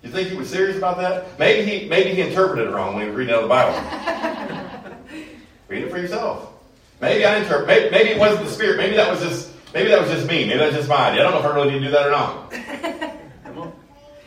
You 0.03 0.09
think 0.09 0.29
he 0.29 0.35
was 0.35 0.49
serious 0.49 0.77
about 0.77 0.97
that? 0.97 1.39
Maybe 1.39 1.69
he 1.69 1.87
maybe 1.87 2.13
he 2.13 2.21
interpreted 2.21 2.67
it 2.67 2.71
wrong 2.71 2.93
when 2.93 3.03
he 3.05 3.09
was 3.09 3.17
reading 3.17 3.33
out 3.33 3.43
of 3.43 3.49
the 3.49 3.49
Bible. 3.49 4.97
Read 5.69 5.83
it 5.83 5.89
for 5.89 5.97
yourself. 5.97 6.53
Maybe 6.99 7.25
I 7.25 7.37
interpret. 7.37 7.67
Maybe, 7.67 7.89
maybe 7.89 8.09
it 8.09 8.19
wasn't 8.19 8.45
the 8.45 8.51
Spirit. 8.51 8.77
Maybe 8.77 8.97
that 8.97 9.09
was 9.09 9.21
just 9.21 9.49
maybe 9.73 9.89
that 9.89 10.01
was 10.01 10.11
just 10.11 10.27
me. 10.27 10.45
Maybe 10.45 10.59
that 10.59 10.67
was 10.67 10.75
just 10.75 10.89
my 10.89 11.09
idea. 11.09 11.21
I 11.21 11.23
don't 11.23 11.31
know 11.31 11.39
if 11.39 11.45
I 11.45 11.55
really 11.55 11.71
need 11.71 11.79
to 11.79 11.85
do 11.85 11.91
that 11.91 12.07
or 12.07 12.11
not. 12.11 12.51
Come 13.45 13.57
on. 13.59 13.73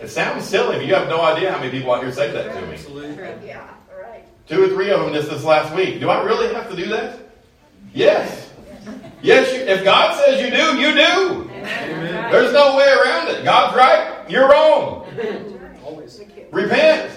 It 0.01 0.09
sounds 0.09 0.47
silly, 0.47 0.79
but 0.79 0.87
you 0.87 0.95
have 0.95 1.09
no 1.09 1.21
idea 1.21 1.53
how 1.53 1.59
many 1.59 1.71
people 1.71 1.93
out 1.93 2.03
here 2.03 2.13
say 2.13 2.31
that 2.33 2.55
to 2.55 2.67
me. 2.67 2.73
Absolutely. 2.73 3.47
Yeah, 3.47 3.69
all 3.93 4.03
right. 4.03 4.25
Two 4.49 4.65
or 4.65 4.69
three 4.69 4.91
of 4.91 5.01
them 5.01 5.13
just 5.13 5.29
this 5.29 5.45
last 5.45 5.75
week. 5.75 6.01
Do 6.01 6.09
I 6.09 6.25
really 6.25 6.55
have 6.55 6.71
to 6.71 6.77
do 6.77 6.87
that? 6.89 7.19
Yes. 7.93 8.51
Yes, 9.23 9.53
you, 9.53 9.61
if 9.61 9.85
God 9.85 10.19
says 10.25 10.41
you 10.41 10.51
do, 10.51 10.79
you 10.79 10.93
do. 10.95 11.51
Amen. 11.51 12.31
There's 12.31 12.53
no 12.53 12.77
way 12.77 12.89
around 12.89 13.29
it. 13.29 13.45
God's 13.45 13.77
right, 13.77 14.31
you're 14.31 14.49
wrong. 14.49 15.07
Repent. 16.53 17.13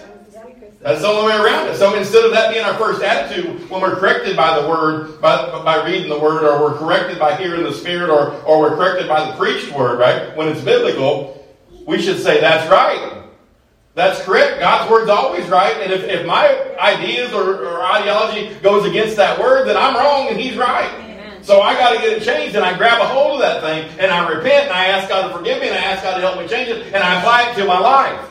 That's 0.82 1.02
the 1.02 1.08
only 1.08 1.34
way 1.34 1.38
around 1.38 1.68
it. 1.68 1.76
So 1.76 1.96
instead 1.98 2.24
of 2.24 2.32
that 2.32 2.54
being 2.54 2.64
our 2.64 2.74
first 2.76 3.02
attitude, 3.02 3.70
when 3.70 3.82
we're 3.82 3.98
corrected 3.98 4.38
by 4.38 4.62
the 4.62 4.68
Word, 4.68 5.20
by, 5.20 5.62
by 5.64 5.86
reading 5.86 6.10
the 6.10 6.18
Word, 6.18 6.44
or 6.44 6.62
we're 6.62 6.78
corrected 6.78 7.20
by 7.20 7.36
hearing 7.36 7.64
the 7.64 7.74
Spirit, 7.74 8.10
or, 8.10 8.32
or 8.44 8.62
we're 8.62 8.76
corrected 8.76 9.10
by 9.10 9.30
the 9.30 9.36
preached 9.36 9.74
Word, 9.74 10.00
right? 10.00 10.36
When 10.38 10.48
it's 10.48 10.62
biblical, 10.62 11.46
we 11.86 12.02
should 12.02 12.20
say, 12.20 12.40
that's 12.40 12.70
right. 12.72 13.24
That's 13.94 14.22
correct. 14.22 14.62
God's 14.62 14.90
Word's 14.90 15.10
always 15.10 15.46
right. 15.50 15.76
And 15.82 15.92
if, 15.92 16.04
if 16.04 16.26
my 16.26 16.48
ideas 16.80 17.34
or, 17.34 17.66
or 17.66 17.84
ideology 17.84 18.56
goes 18.62 18.86
against 18.86 19.18
that 19.18 19.38
Word, 19.38 19.68
then 19.68 19.76
I'm 19.76 19.96
wrong 19.96 20.30
and 20.30 20.40
He's 20.40 20.56
right. 20.56 21.08
So 21.42 21.62
I 21.62 21.74
got 21.74 21.94
to 21.94 22.00
get 22.00 22.10
it 22.14 22.24
changed, 22.24 22.56
and 22.56 22.64
I 22.64 22.78
grab 22.78 23.02
a 23.02 23.06
hold 23.06 23.34
of 23.34 23.40
that 23.42 23.62
thing, 23.62 23.90
and 24.00 24.12
I 24.12 24.30
repent, 24.30 24.66
and 24.66 24.74
I 24.74 24.86
ask 24.88 25.10
God 25.10 25.28
to 25.28 25.38
forgive 25.38 25.60
me, 25.62 25.68
and 25.68 25.78
I 25.78 25.82
ask 25.82 26.04
God 26.04 26.16
to 26.16 26.22
help 26.22 26.38
me 26.40 26.48
change 26.48 26.70
it, 26.70 26.94
and 26.94 27.04
I 27.04 27.20
apply 27.20 27.50
it 27.50 27.56
to 27.56 27.66
my 27.66 27.80
life. 27.80 28.30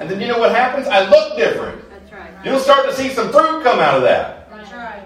Yeah. 0.00 0.02
And 0.02 0.10
then 0.10 0.20
you 0.20 0.28
know 0.28 0.38
what 0.38 0.54
happens? 0.54 0.86
I 0.86 1.08
look 1.08 1.36
different. 1.36 1.88
That's 1.90 2.12
right. 2.12 2.30
You'll 2.44 2.58
start 2.58 2.86
to 2.88 2.94
see 2.94 3.10
some 3.10 3.30
fruit 3.30 3.62
come 3.62 3.78
out 3.80 3.94
of 3.96 4.02
that. 4.02 4.50
That's 4.50 4.72
right. 4.72 5.02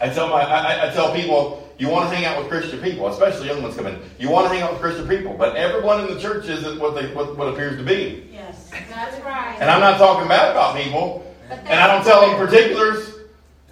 I 0.00 0.08
tell 0.10 0.28
my 0.28 0.42
I, 0.42 0.74
I- 0.74 0.90
I 0.90 0.92
tell 0.92 1.14
people 1.14 1.60
you 1.78 1.88
want 1.88 2.08
to 2.08 2.14
hang 2.14 2.24
out 2.24 2.38
with 2.38 2.48
Christian 2.48 2.80
people, 2.80 3.08
especially 3.08 3.48
young 3.48 3.62
ones 3.62 3.74
coming. 3.76 3.98
You 4.18 4.30
want 4.30 4.46
to 4.46 4.52
hang 4.54 4.62
out 4.62 4.72
with 4.72 4.80
Christian 4.80 5.08
people, 5.08 5.34
but 5.36 5.56
everyone 5.56 6.00
in 6.00 6.12
the 6.14 6.20
church 6.20 6.46
isn't 6.48 6.78
what 6.78 6.94
they 6.94 7.12
what, 7.14 7.36
what 7.36 7.48
appears 7.48 7.76
to 7.78 7.82
be. 7.84 8.28
Yes. 8.32 8.70
That's 8.90 9.18
right. 9.24 9.56
And 9.60 9.70
I'm 9.70 9.80
not 9.80 9.98
talking 9.98 10.28
bad 10.28 10.50
about 10.52 10.76
people, 10.76 11.34
and 11.50 11.80
I 11.80 11.86
don't 11.88 12.04
tell 12.04 12.20
them 12.20 12.36
particulars, 12.36 13.14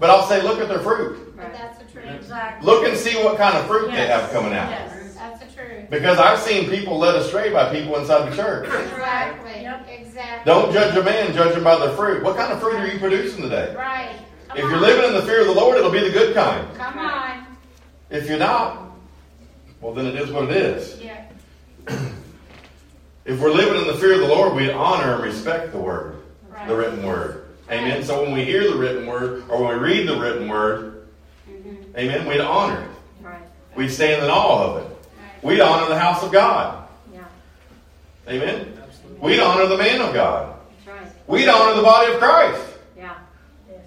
but 0.01 0.11
I'll 0.11 0.27
say 0.27 0.43
look 0.43 0.59
at 0.59 0.69
their 0.69 0.81
fruit. 0.81 1.35
Right. 1.37 1.53
That's 1.53 1.79
the 1.79 1.85
truth. 1.93 2.07
Exactly. 2.07 2.67
Look 2.67 2.87
and 2.89 2.97
see 2.97 3.15
what 3.23 3.37
kind 3.37 3.57
of 3.57 3.67
fruit 3.67 3.91
they 3.93 4.07
have 4.07 4.31
coming 4.33 4.53
out. 4.53 4.71
Yes, 4.71 5.02
that's 5.55 5.69
the 5.69 5.75
truth. 5.77 5.91
Because 5.91 6.19
I've 6.19 6.39
seen 6.39 6.69
people 6.69 6.99
led 6.99 7.15
astray 7.17 7.53
by 7.53 7.73
people 7.73 7.97
inside 7.97 8.31
the 8.31 8.37
church. 8.37 8.67
Exactly. 8.67 9.63
Yep. 9.63 9.89
Exactly. 9.89 10.53
Don't 10.53 10.73
judge 10.73 10.97
a 10.97 11.03
man, 11.03 11.33
judge 11.35 11.57
him 11.57 11.65
by 11.65 11.79
their 11.79 11.95
fruit. 11.97 12.23
What 12.23 12.37
kind 12.37 12.53
of 12.53 12.61
fruit 12.61 12.77
are 12.77 12.87
you 12.87 12.99
producing 12.99 13.43
today? 13.43 13.75
Right. 13.77 14.17
Come 14.49 14.59
If 14.59 14.65
you're 14.65 14.81
living 14.81 15.05
in 15.09 15.15
the 15.15 15.23
fear 15.23 15.41
of 15.41 15.47
the 15.47 15.55
Lord, 15.55 15.79
it'll 15.79 15.91
be 15.91 16.01
the 16.01 16.11
good 16.11 16.35
kind. 16.35 16.67
Come 16.77 16.99
on. 16.99 17.47
If 18.11 18.29
you're 18.29 18.39
not, 18.39 18.93
well, 19.81 19.95
then 19.95 20.07
it 20.07 20.17
is 20.17 20.31
what 20.31 20.51
it 20.51 20.57
is. 20.57 21.01
Yeah. 21.01 21.25
If 23.25 23.41
we're 23.41 23.53
living 23.53 23.81
in 23.81 23.87
the 23.87 23.95
fear 23.95 24.15
of 24.15 24.21
the 24.21 24.27
Lord, 24.27 24.53
we 24.55 24.69
honor 24.73 25.15
and 25.15 25.23
respect 25.23 25.71
the 25.71 25.79
word, 25.79 26.17
Right. 26.51 26.67
the 26.67 26.75
written 26.75 27.05
word. 27.07 27.45
Amen. 27.71 28.03
So 28.03 28.21
when 28.21 28.33
we 28.33 28.45
hear 28.45 28.69
the 28.69 28.77
written 28.77 29.07
word 29.07 29.45
or 29.49 29.63
when 29.63 29.79
we 29.81 29.89
read 29.89 30.09
the 30.09 30.17
written 30.19 30.49
word, 30.49 31.07
Mhm. 31.49 31.97
amen, 31.97 32.27
we'd 32.27 32.41
honor 32.41 32.81
it. 32.83 33.25
Right. 33.25 33.37
We'd 33.77 33.91
stand 33.93 34.25
in 34.25 34.29
awe 34.31 34.65
of 34.75 34.77
it. 34.85 34.92
Right. 35.43 35.51
We'd 35.51 35.61
honor 35.61 35.89
the 35.89 35.99
house 35.99 36.23
of 36.23 36.31
God. 36.31 36.89
Yeah. 37.13 37.25
Amen. 38.29 38.79
Absolutely. 38.83 39.21
We'd 39.21 39.41
honor 39.41 39.67
the 39.67 39.77
man 39.77 40.01
of 40.01 40.15
God. 40.15 40.57
That's 40.85 41.01
right. 41.01 41.13
We'd 41.27 41.49
honor 41.49 41.75
the 41.75 41.83
body 41.83 42.13
of 42.13 42.19
Christ. 42.19 42.79
Yeah. 42.97 43.19
Yes. 43.69 43.81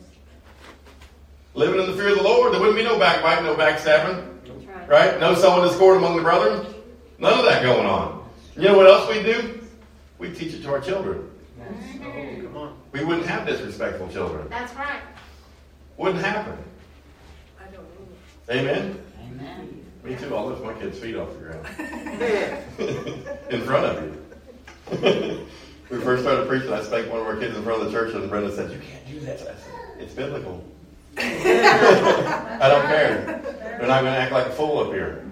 Living 1.54 1.80
in 1.80 1.90
the 1.90 1.96
fear 1.96 2.10
of 2.10 2.18
the 2.18 2.24
Lord, 2.24 2.54
there 2.54 2.60
wouldn't 2.60 2.78
be 2.78 2.84
no 2.84 3.00
backbiting, 3.00 3.46
no 3.46 3.56
backstabbing, 3.56 4.68
right. 4.68 4.90
right? 4.90 5.20
No 5.20 5.34
sowing 5.36 5.68
discord 5.68 5.98
among 5.98 6.18
the 6.18 6.24
brethren. 6.24 6.66
None 7.20 7.40
of 7.40 7.46
that 7.46 7.64
going 7.64 7.86
on. 7.86 8.28
You 8.58 8.64
know 8.64 8.78
what 8.78 8.88
else 8.88 9.10
we 9.10 9.24
do? 9.24 9.62
We 10.18 10.34
teach 10.34 10.54
it 10.54 10.64
to 10.64 10.72
our 10.72 10.82
children. 10.82 11.30
Oh, 11.60 12.42
come 12.42 12.58
on. 12.58 12.78
We 12.92 13.04
wouldn't 13.04 13.28
have 13.28 13.46
disrespectful 13.48 14.10
children. 14.10 14.48
That's 14.50 14.74
right. 14.76 15.02
Wouldn't 15.98 16.24
happen. 16.24 16.58
I 17.60 17.64
don't 17.66 17.84
know. 17.84 18.08
Amen. 18.50 19.00
Amen. 19.22 19.85
Me 20.06 20.16
too. 20.16 20.36
I'll 20.36 20.46
lift 20.46 20.64
my 20.64 20.74
kid's 20.74 21.00
feet 21.00 21.16
off 21.16 21.30
the 21.34 21.40
ground 21.40 21.66
in 23.50 23.62
front 23.64 23.86
of 23.86 24.04
you. 24.04 25.48
we 25.90 26.00
first 26.02 26.22
started 26.22 26.48
preaching. 26.48 26.72
I 26.72 26.84
spanked 26.84 27.10
one 27.10 27.22
of 27.22 27.28
our 27.28 27.38
kids 27.38 27.58
in 27.58 27.64
front 27.64 27.82
of 27.82 27.92
the 27.92 27.92
church, 27.92 28.14
and 28.14 28.30
Brenda 28.30 28.56
said, 28.56 28.72
"You 28.72 28.80
can't 28.80 29.08
do 29.08 29.20
that." 29.22 29.42
I 29.42 29.46
said, 29.46 29.56
"It's 29.98 30.14
biblical. 30.14 30.64
I 31.18 32.68
don't 32.70 32.86
care. 32.86 33.42
They're 33.80 33.88
not 33.88 34.02
going 34.02 34.14
to 34.14 34.20
act 34.20 34.32
like 34.32 34.48
a 34.48 34.52
fool 34.52 34.80
up 34.80 34.94
here." 34.94 35.26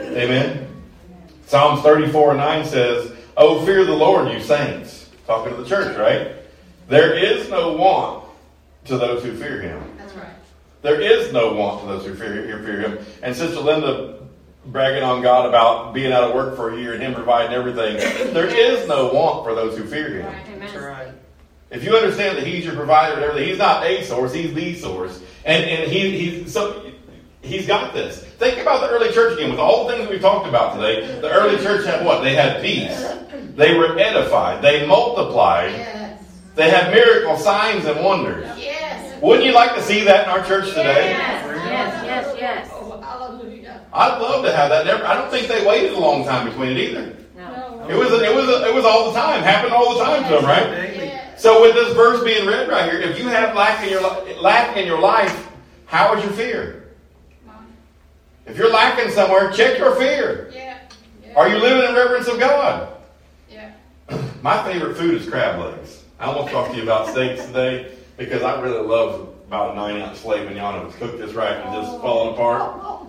Amen. 0.00 0.68
Psalms 1.46 1.80
34 1.80 2.34
9 2.34 2.64
says, 2.66 3.12
Oh, 3.36 3.64
fear 3.64 3.84
the 3.84 3.94
Lord, 3.94 4.32
you 4.32 4.40
saints. 4.40 5.08
Talking 5.26 5.54
to 5.54 5.62
the 5.62 5.68
church, 5.68 5.96
right? 5.96 6.32
There 6.88 7.14
is 7.14 7.48
no 7.48 7.72
want 7.72 8.24
to 8.86 8.98
those 8.98 9.22
who 9.22 9.34
fear 9.36 9.62
him. 9.62 9.97
That's 10.82 10.94
right. 10.94 11.00
There 11.00 11.00
is 11.00 11.32
no 11.32 11.54
want 11.54 11.80
to 11.82 11.86
those 11.86 12.06
who 12.06 12.14
fear, 12.14 12.46
who 12.46 12.64
fear 12.64 12.80
him. 12.80 12.98
And 13.22 13.34
Sister 13.34 13.60
Linda 13.60 14.18
bragging 14.66 15.02
on 15.02 15.22
God 15.22 15.48
about 15.48 15.94
being 15.94 16.12
out 16.12 16.24
of 16.24 16.34
work 16.34 16.56
for 16.56 16.74
a 16.74 16.78
year 16.78 16.92
and 16.92 17.02
him 17.02 17.14
providing 17.14 17.52
everything. 17.52 17.96
There 18.34 18.46
is 18.46 18.86
no 18.86 19.12
want 19.12 19.44
for 19.44 19.54
those 19.54 19.76
who 19.78 19.84
fear 19.84 20.20
him. 20.20 20.26
Amen. 20.26 20.60
That's 20.60 20.74
right. 20.74 21.12
If 21.70 21.84
you 21.84 21.96
understand 21.96 22.38
that 22.38 22.46
He's 22.46 22.64
your 22.64 22.74
provider 22.74 23.16
and 23.16 23.24
everything, 23.24 23.48
He's 23.48 23.58
not 23.58 23.84
a 23.84 24.02
source, 24.04 24.32
He's 24.32 24.54
the 24.54 24.74
source. 24.74 25.20
And, 25.44 25.64
and 25.64 25.90
he, 25.90 26.18
he's, 26.18 26.52
so, 26.52 26.90
he's 27.42 27.66
got 27.66 27.92
this. 27.92 28.22
Think 28.22 28.58
about 28.58 28.80
the 28.80 28.88
early 28.88 29.12
church 29.12 29.34
again. 29.34 29.50
With 29.50 29.58
all 29.58 29.86
the 29.86 29.94
things 29.94 30.08
we've 30.08 30.20
talked 30.20 30.48
about 30.48 30.76
today, 30.76 31.20
the 31.20 31.30
early 31.30 31.62
church 31.62 31.84
had 31.84 32.04
what? 32.04 32.22
They 32.22 32.34
had 32.34 32.62
peace. 32.62 32.98
They 33.56 33.74
were 33.74 33.98
edified. 33.98 34.62
They 34.62 34.86
multiplied. 34.86 35.72
Yes. 35.72 36.22
They 36.54 36.70
had 36.70 36.92
miracle 36.92 37.36
signs 37.36 37.84
and 37.84 38.04
wonders. 38.04 38.46
Wouldn't 39.20 39.44
you 39.44 39.52
like 39.52 39.74
to 39.74 39.82
see 39.82 40.04
that 40.04 40.24
in 40.24 40.30
our 40.30 40.44
church 40.44 40.68
today? 40.68 41.10
Yes. 41.10 41.44
Yes. 41.66 42.04
Yes. 42.04 42.36
Yes. 42.38 42.70
Hallelujah. 42.70 43.84
I'd 43.92 44.20
love 44.20 44.44
to 44.44 44.54
have 44.54 44.70
that. 44.70 44.86
Never, 44.86 45.06
I 45.06 45.14
don't 45.14 45.30
think 45.30 45.48
they 45.48 45.66
waited 45.66 45.92
a 45.92 45.98
long 45.98 46.24
time 46.24 46.48
between 46.48 46.76
it 46.76 46.78
either. 46.78 47.16
No. 47.36 47.86
It 47.88 47.96
was 47.96 48.12
it 48.12 48.34
was 48.34 48.48
it 48.48 48.74
was 48.74 48.84
all 48.84 49.10
the 49.10 49.18
time. 49.18 49.42
Happened 49.42 49.72
all 49.72 49.98
the 49.98 50.04
time 50.04 50.22
to 50.24 50.36
them, 50.36 50.44
right? 50.44 50.94
Yes. 50.94 51.42
So 51.42 51.62
with 51.62 51.74
this 51.74 51.94
verse 51.94 52.22
being 52.22 52.46
read 52.46 52.68
right 52.68 52.90
here, 52.90 53.00
if 53.00 53.18
you 53.18 53.28
have 53.28 53.56
lack 53.56 53.82
in 53.82 53.90
your 53.90 54.02
lack 54.40 54.76
in 54.76 54.86
your 54.86 55.00
life, 55.00 55.48
how 55.86 56.14
is 56.16 56.22
your 56.22 56.32
fear? 56.32 56.74
If 58.46 58.56
you're 58.56 58.72
lacking 58.72 59.10
somewhere, 59.12 59.50
check 59.50 59.78
your 59.78 59.94
fear. 59.96 60.50
Yeah. 60.54 60.78
Yeah. 61.24 61.34
Are 61.34 61.48
you 61.48 61.58
living 61.58 61.88
in 61.88 61.94
reverence 61.94 62.28
of 62.28 62.38
God? 62.38 62.94
Yeah. 63.50 63.72
My 64.42 64.62
favorite 64.64 64.96
food 64.96 65.20
is 65.20 65.28
crab 65.28 65.58
legs. 65.60 66.04
I 66.18 66.34
won't 66.34 66.50
talk 66.50 66.70
to 66.70 66.76
you 66.76 66.82
about 66.82 67.08
steaks 67.08 67.44
today 67.46 67.97
because 68.18 68.42
I 68.42 68.60
really 68.60 68.86
love 68.86 69.28
about 69.46 69.72
a 69.72 69.74
nine 69.76 70.02
ounce 70.02 70.20
filet 70.20 70.44
mignon 70.44 70.82
if 70.82 70.88
it's 70.88 70.96
cooked 70.98 71.18
just 71.18 71.34
right 71.34 71.56
and 71.56 71.72
just 71.72 71.98
falling 72.02 72.34
apart. 72.34 73.06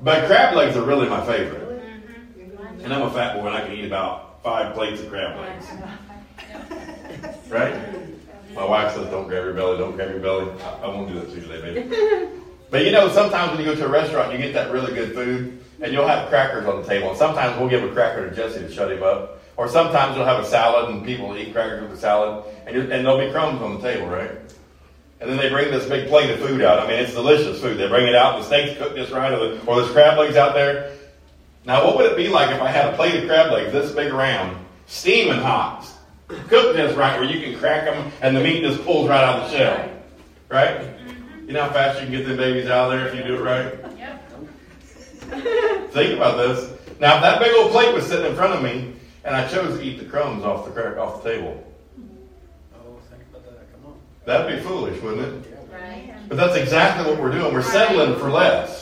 But 0.00 0.26
crab 0.26 0.54
legs 0.54 0.76
are 0.76 0.84
really 0.84 1.08
my 1.08 1.24
favorite. 1.26 1.60
Mm-hmm. 1.60 2.84
And 2.84 2.94
I'm 2.94 3.02
a 3.02 3.10
fat 3.10 3.36
boy 3.36 3.48
and 3.48 3.56
I 3.56 3.66
can 3.66 3.72
eat 3.72 3.84
about 3.84 4.42
five 4.42 4.74
plates 4.74 5.02
of 5.02 5.10
crab 5.10 5.38
legs. 5.38 5.66
Right? 7.48 7.74
My 8.54 8.64
wife 8.64 8.94
says, 8.94 9.08
don't 9.10 9.28
grab 9.28 9.44
your 9.44 9.54
belly, 9.54 9.78
don't 9.78 9.94
grab 9.94 10.10
your 10.10 10.20
belly. 10.20 10.50
I, 10.62 10.84
I 10.84 10.86
won't 10.88 11.08
do 11.08 11.20
that 11.20 11.28
to 11.28 11.34
you 11.34 11.40
today, 11.42 11.60
baby. 11.74 12.28
But 12.70 12.84
you 12.84 12.92
know, 12.92 13.08
sometimes 13.10 13.50
when 13.50 13.60
you 13.60 13.66
go 13.66 13.74
to 13.74 13.84
a 13.84 13.88
restaurant, 13.88 14.32
you 14.32 14.38
get 14.38 14.54
that 14.54 14.72
really 14.72 14.94
good 14.94 15.14
food, 15.14 15.62
and 15.82 15.92
you'll 15.92 16.06
have 16.06 16.28
crackers 16.30 16.66
on 16.66 16.80
the 16.80 16.88
table. 16.88 17.10
And 17.10 17.18
sometimes 17.18 17.58
we'll 17.58 17.68
give 17.68 17.84
a 17.84 17.92
cracker 17.92 18.28
to 18.28 18.34
Jesse 18.34 18.60
to 18.60 18.72
shut 18.72 18.90
him 18.90 19.02
up. 19.02 19.41
Or 19.56 19.68
sometimes 19.68 20.16
you'll 20.16 20.24
have 20.24 20.42
a 20.42 20.46
salad, 20.46 20.94
and 20.94 21.04
people 21.04 21.28
will 21.28 21.36
eat 21.36 21.52
crackers 21.52 21.82
with 21.82 21.90
the 21.90 21.96
salad, 21.96 22.44
and, 22.66 22.76
and 22.76 23.04
there'll 23.04 23.18
be 23.18 23.30
crumbs 23.30 23.60
on 23.60 23.74
the 23.74 23.80
table, 23.80 24.06
right? 24.06 24.30
And 25.20 25.30
then 25.30 25.36
they 25.36 25.50
bring 25.50 25.70
this 25.70 25.88
big 25.88 26.08
plate 26.08 26.30
of 26.30 26.40
food 26.40 26.62
out. 26.62 26.80
I 26.80 26.86
mean, 26.88 26.98
it's 26.98 27.12
delicious 27.12 27.60
food. 27.60 27.78
They 27.78 27.88
bring 27.88 28.08
it 28.08 28.14
out, 28.14 28.34
and 28.34 28.42
the 28.42 28.46
steak's 28.46 28.78
cooked 28.78 28.96
just 28.96 29.12
right, 29.12 29.32
or, 29.32 29.38
the, 29.38 29.64
or 29.66 29.76
there's 29.76 29.92
crab 29.92 30.18
legs 30.18 30.36
out 30.36 30.54
there. 30.54 30.96
Now, 31.64 31.84
what 31.84 31.96
would 31.96 32.06
it 32.10 32.16
be 32.16 32.28
like 32.28 32.50
if 32.50 32.60
I 32.60 32.68
had 32.68 32.92
a 32.92 32.96
plate 32.96 33.22
of 33.22 33.28
crab 33.28 33.52
legs 33.52 33.72
this 33.72 33.92
big 33.92 34.12
around, 34.12 34.56
steaming 34.86 35.38
hot, 35.38 35.86
cooked 36.48 36.76
just 36.76 36.96
right, 36.96 37.20
where 37.20 37.28
you 37.28 37.40
can 37.40 37.56
crack 37.58 37.84
them 37.84 38.10
and 38.20 38.36
the 38.36 38.42
meat 38.42 38.62
just 38.62 38.82
pulls 38.84 39.08
right 39.08 39.22
out 39.22 39.42
of 39.42 39.50
the 39.50 39.56
shell? 39.56 39.90
Right? 40.48 40.78
Mm-hmm. 40.80 41.46
You 41.46 41.52
know 41.52 41.62
how 41.62 41.72
fast 41.72 42.00
you 42.00 42.06
can 42.06 42.16
get 42.16 42.26
them 42.26 42.36
babies 42.36 42.68
out 42.68 42.90
of 42.90 42.98
there 42.98 43.06
if 43.06 43.14
you 43.14 43.22
do 43.22 43.36
it 43.36 43.42
right? 43.42 43.78
Yep. 43.96 45.92
Think 45.92 46.16
about 46.16 46.36
this. 46.36 46.70
Now, 46.98 47.16
if 47.16 47.22
that 47.22 47.40
big 47.40 47.54
old 47.54 47.70
plate 47.70 47.94
was 47.94 48.06
sitting 48.06 48.26
in 48.26 48.34
front 48.34 48.54
of 48.54 48.62
me, 48.62 48.92
and 49.24 49.34
I 49.36 49.48
chose 49.48 49.78
to 49.78 49.84
eat 49.84 49.98
the 49.98 50.04
crumbs 50.04 50.44
off 50.44 50.64
the 50.64 50.70
crack 50.72 50.96
off 50.96 51.22
the 51.22 51.30
table, 51.34 51.64
Oh, 52.74 52.96
think 53.10 53.22
about 53.30 53.44
that. 53.44 53.72
Come 53.72 53.92
on. 53.92 53.98
that'd 54.24 54.56
be 54.56 54.62
foolish, 54.62 55.00
wouldn't 55.02 55.44
it? 55.46 55.58
Right. 55.72 56.14
But 56.28 56.36
that's 56.36 56.56
exactly 56.56 57.10
what 57.10 57.20
we're 57.20 57.32
doing. 57.32 57.52
We're 57.54 57.62
settling 57.62 58.18
for 58.18 58.30
less. 58.30 58.81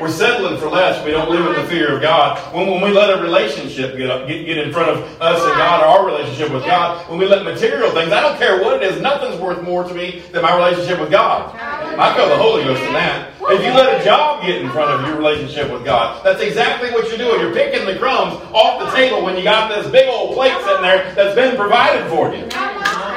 We're 0.00 0.10
settling 0.10 0.58
for 0.58 0.68
less. 0.68 1.02
We 1.04 1.10
don't 1.10 1.30
live 1.30 1.46
in 1.46 1.54
the 1.54 1.68
fear 1.68 1.96
of 1.96 2.02
God. 2.02 2.54
When, 2.54 2.68
when 2.68 2.82
we 2.82 2.90
let 2.90 3.18
a 3.18 3.22
relationship 3.22 3.96
get, 3.96 4.10
up, 4.10 4.28
get 4.28 4.44
get 4.44 4.58
in 4.58 4.72
front 4.72 4.90
of 4.90 4.98
us 5.22 5.40
and 5.40 5.56
God, 5.56 5.82
or 5.82 5.86
our 5.86 6.06
relationship 6.06 6.52
with 6.52 6.64
God, 6.64 7.08
when 7.08 7.18
we 7.18 7.26
let 7.26 7.44
material 7.44 7.90
things, 7.92 8.12
I 8.12 8.20
don't 8.20 8.36
care 8.38 8.62
what 8.62 8.82
it 8.82 8.92
is, 8.92 9.00
nothing's 9.00 9.40
worth 9.40 9.62
more 9.62 9.84
to 9.84 9.94
me 9.94 10.22
than 10.32 10.42
my 10.42 10.54
relationship 10.54 11.00
with 11.00 11.10
God. 11.10 11.54
I 11.56 12.14
feel 12.14 12.28
the 12.28 12.36
Holy 12.36 12.64
Ghost 12.64 12.82
in 12.82 12.92
that. 12.92 13.32
If 13.40 13.64
you 13.64 13.70
let 13.72 14.00
a 14.00 14.04
job 14.04 14.44
get 14.44 14.60
in 14.60 14.70
front 14.70 14.90
of 14.90 15.06
your 15.06 15.16
relationship 15.16 15.70
with 15.72 15.84
God, 15.84 16.22
that's 16.24 16.42
exactly 16.42 16.90
what 16.90 17.08
you're 17.08 17.18
doing. 17.18 17.40
You're 17.40 17.54
picking 17.54 17.86
the 17.86 17.96
crumbs 17.98 18.34
off 18.52 18.84
the 18.84 18.90
table 18.94 19.24
when 19.24 19.36
you 19.36 19.44
got 19.44 19.68
this 19.74 19.90
big 19.90 20.08
old 20.08 20.34
plate 20.34 20.52
sitting 20.64 20.82
there 20.82 21.14
that's 21.14 21.34
been 21.34 21.56
provided 21.56 22.06
for 22.10 22.34
you. 22.34 22.42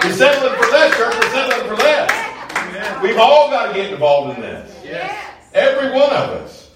You're 0.08 0.18
settling 0.18 0.56
for 0.56 0.70
less, 0.72 0.96
church. 0.96 1.14
We're 1.16 1.32
settling 1.32 1.68
for 1.68 1.76
less. 1.76 3.04
We've 3.04 3.18
all 3.18 3.50
got 3.50 3.68
to 3.68 3.74
get 3.74 3.92
involved 3.92 4.38
in 4.38 4.42
this. 4.42 4.72
Every 5.54 5.92
one 5.92 6.12
of 6.12 6.30
us. 6.30 6.69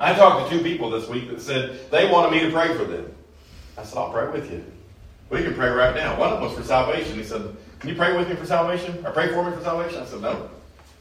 I 0.00 0.14
talked 0.14 0.50
to 0.50 0.56
two 0.56 0.62
people 0.62 0.90
this 0.90 1.08
week 1.08 1.28
that 1.30 1.40
said 1.40 1.90
they 1.90 2.10
wanted 2.10 2.30
me 2.30 2.40
to 2.40 2.50
pray 2.50 2.76
for 2.76 2.84
them. 2.84 3.12
I 3.76 3.84
said, 3.84 3.98
I'll 3.98 4.12
pray 4.12 4.28
with 4.30 4.50
you. 4.50 4.64
We 5.30 5.42
can 5.42 5.54
pray 5.54 5.68
right 5.68 5.94
now. 5.94 6.18
One 6.18 6.32
of 6.32 6.40
them 6.40 6.48
was 6.48 6.56
for 6.56 6.64
salvation. 6.64 7.16
He 7.16 7.24
said, 7.24 7.54
Can 7.80 7.90
you 7.90 7.96
pray 7.96 8.16
with 8.16 8.28
me 8.28 8.34
for 8.34 8.46
salvation? 8.46 9.04
Or 9.04 9.12
pray 9.12 9.28
for 9.28 9.48
me 9.48 9.56
for 9.56 9.62
salvation? 9.62 10.00
I 10.00 10.04
said, 10.06 10.20
No, 10.20 10.48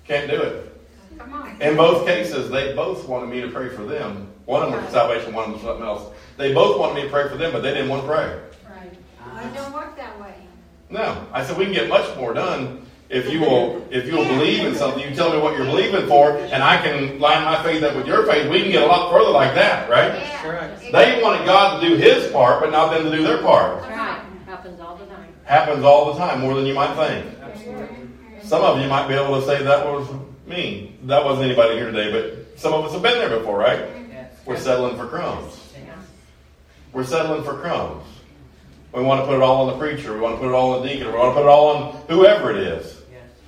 can't 0.06 0.30
do 0.30 0.42
it. 0.42 0.74
Come 1.18 1.34
on. 1.34 1.62
In 1.62 1.76
both 1.76 2.06
cases, 2.06 2.50
they 2.50 2.76
both 2.76 3.08
wanted 3.08 3.28
me 3.28 3.42
to 3.42 3.50
pray 3.50 3.70
for 3.70 3.84
them. 3.84 4.28
One 4.46 4.64
of 4.64 4.72
them 4.72 4.80
was 4.82 4.88
for 4.88 4.92
salvation, 4.98 5.34
one 5.34 5.46
of 5.46 5.52
them 5.52 5.54
was 5.54 5.64
something 5.64 5.86
else. 5.86 6.14
They 6.38 6.54
both 6.54 6.80
wanted 6.80 6.96
me 6.96 7.02
to 7.04 7.10
pray 7.10 7.28
for 7.28 7.36
them, 7.36 7.52
but 7.52 7.62
they 7.62 7.74
didn't 7.74 7.90
want 7.90 8.04
to 8.04 8.08
pray. 8.08 8.40
Right. 8.70 9.46
It 9.46 9.54
don't 9.54 9.74
work 9.74 9.96
that 9.98 10.20
way. 10.20 10.36
No. 10.90 11.26
I 11.34 11.46
said, 11.46 11.58
We 11.58 11.66
can 11.66 11.74
get 11.74 11.90
much 11.90 12.16
more 12.18 12.34
done 12.34 12.87
if 13.10 13.32
you 13.32 13.40
will 13.40 13.88
if 13.90 14.06
you 14.06 14.18
will 14.18 14.26
believe 14.26 14.66
in 14.66 14.76
something. 14.76 15.02
You 15.08 15.16
tell 15.16 15.32
me 15.32 15.40
what 15.40 15.58
you're 15.58 15.66
believing 15.66 16.08
for, 16.08 16.38
and 16.38 16.62
I 16.62 16.82
can 16.82 17.20
line 17.20 17.44
my 17.46 17.62
faith 17.64 17.84
up 17.84 17.96
with 17.96 18.08
your 18.08 18.26
faith. 18.26 18.50
We 18.50 18.62
can 18.62 18.72
get 18.72 18.84
a 18.84 18.86
lot 18.86 19.12
further 19.12 19.32
like 19.32 19.56
that, 19.56 19.90
right? 19.90 20.12
Correct. 20.42 20.82
They 20.92 21.22
wanted 21.22 21.46
God 21.46 21.80
to 21.80 21.88
do 21.88 21.96
his 21.96 22.32
part, 22.32 22.62
but 22.62 22.72
not 22.72 22.92
them 22.92 23.10
to 23.10 23.16
do 23.16 23.24
their 23.24 23.42
part. 23.42 23.82
That's 23.82 23.96
right. 23.96 24.22
Happens 24.46 24.80
all 24.80 24.98
the 24.98 25.06
time. 25.06 25.34
Happens 25.46 25.84
all 25.84 26.14
the 26.14 26.20
time, 26.20 26.42
more 26.42 26.54
than 26.56 26.66
you 26.66 26.74
might 26.74 26.96
think. 26.96 27.26
Absolutely. 27.42 27.88
Some 28.44 28.64
of 28.64 28.82
you 28.82 28.88
might 28.88 29.08
be 29.08 29.14
able 29.14 29.40
to 29.40 29.46
say 29.46 29.64
that 29.64 29.86
was 29.86 30.08
me. 30.46 30.96
That 31.04 31.24
wasn't 31.24 31.46
anybody 31.46 31.76
here 31.76 31.92
today, 31.92 32.12
but 32.12 32.60
some 32.60 32.74
of 32.74 32.86
us 32.86 32.94
have 32.94 33.02
been 33.02 33.18
there 33.18 33.38
before, 33.38 33.58
right? 33.58 33.86
Yes. 34.10 34.34
We're 34.46 34.58
settling 34.58 34.98
for 34.98 35.08
crumbs. 35.08 35.74
Yeah. 35.74 35.94
We're 36.94 37.04
settling 37.04 37.44
for 37.44 37.60
crumbs. 37.60 38.04
We 38.94 39.04
want 39.04 39.22
to 39.22 39.28
put 39.28 39.36
it 39.36 39.42
all 39.42 39.68
on 39.70 39.74
the 39.74 39.86
preacher. 39.86 40.14
We 40.14 40.20
want 40.22 40.36
to 40.36 40.40
put 40.40 40.50
it 40.50 40.54
all 40.54 40.74
on 40.74 40.82
the 40.82 40.90
deacon. 40.90 41.08
We 41.08 41.14
want 41.14 41.32
to 41.32 41.34
put 41.34 41.44
it 41.44 41.50
all 41.50 41.76
on 41.76 42.02
whoever 42.08 42.52
it 42.52 42.58
is. 42.58 42.97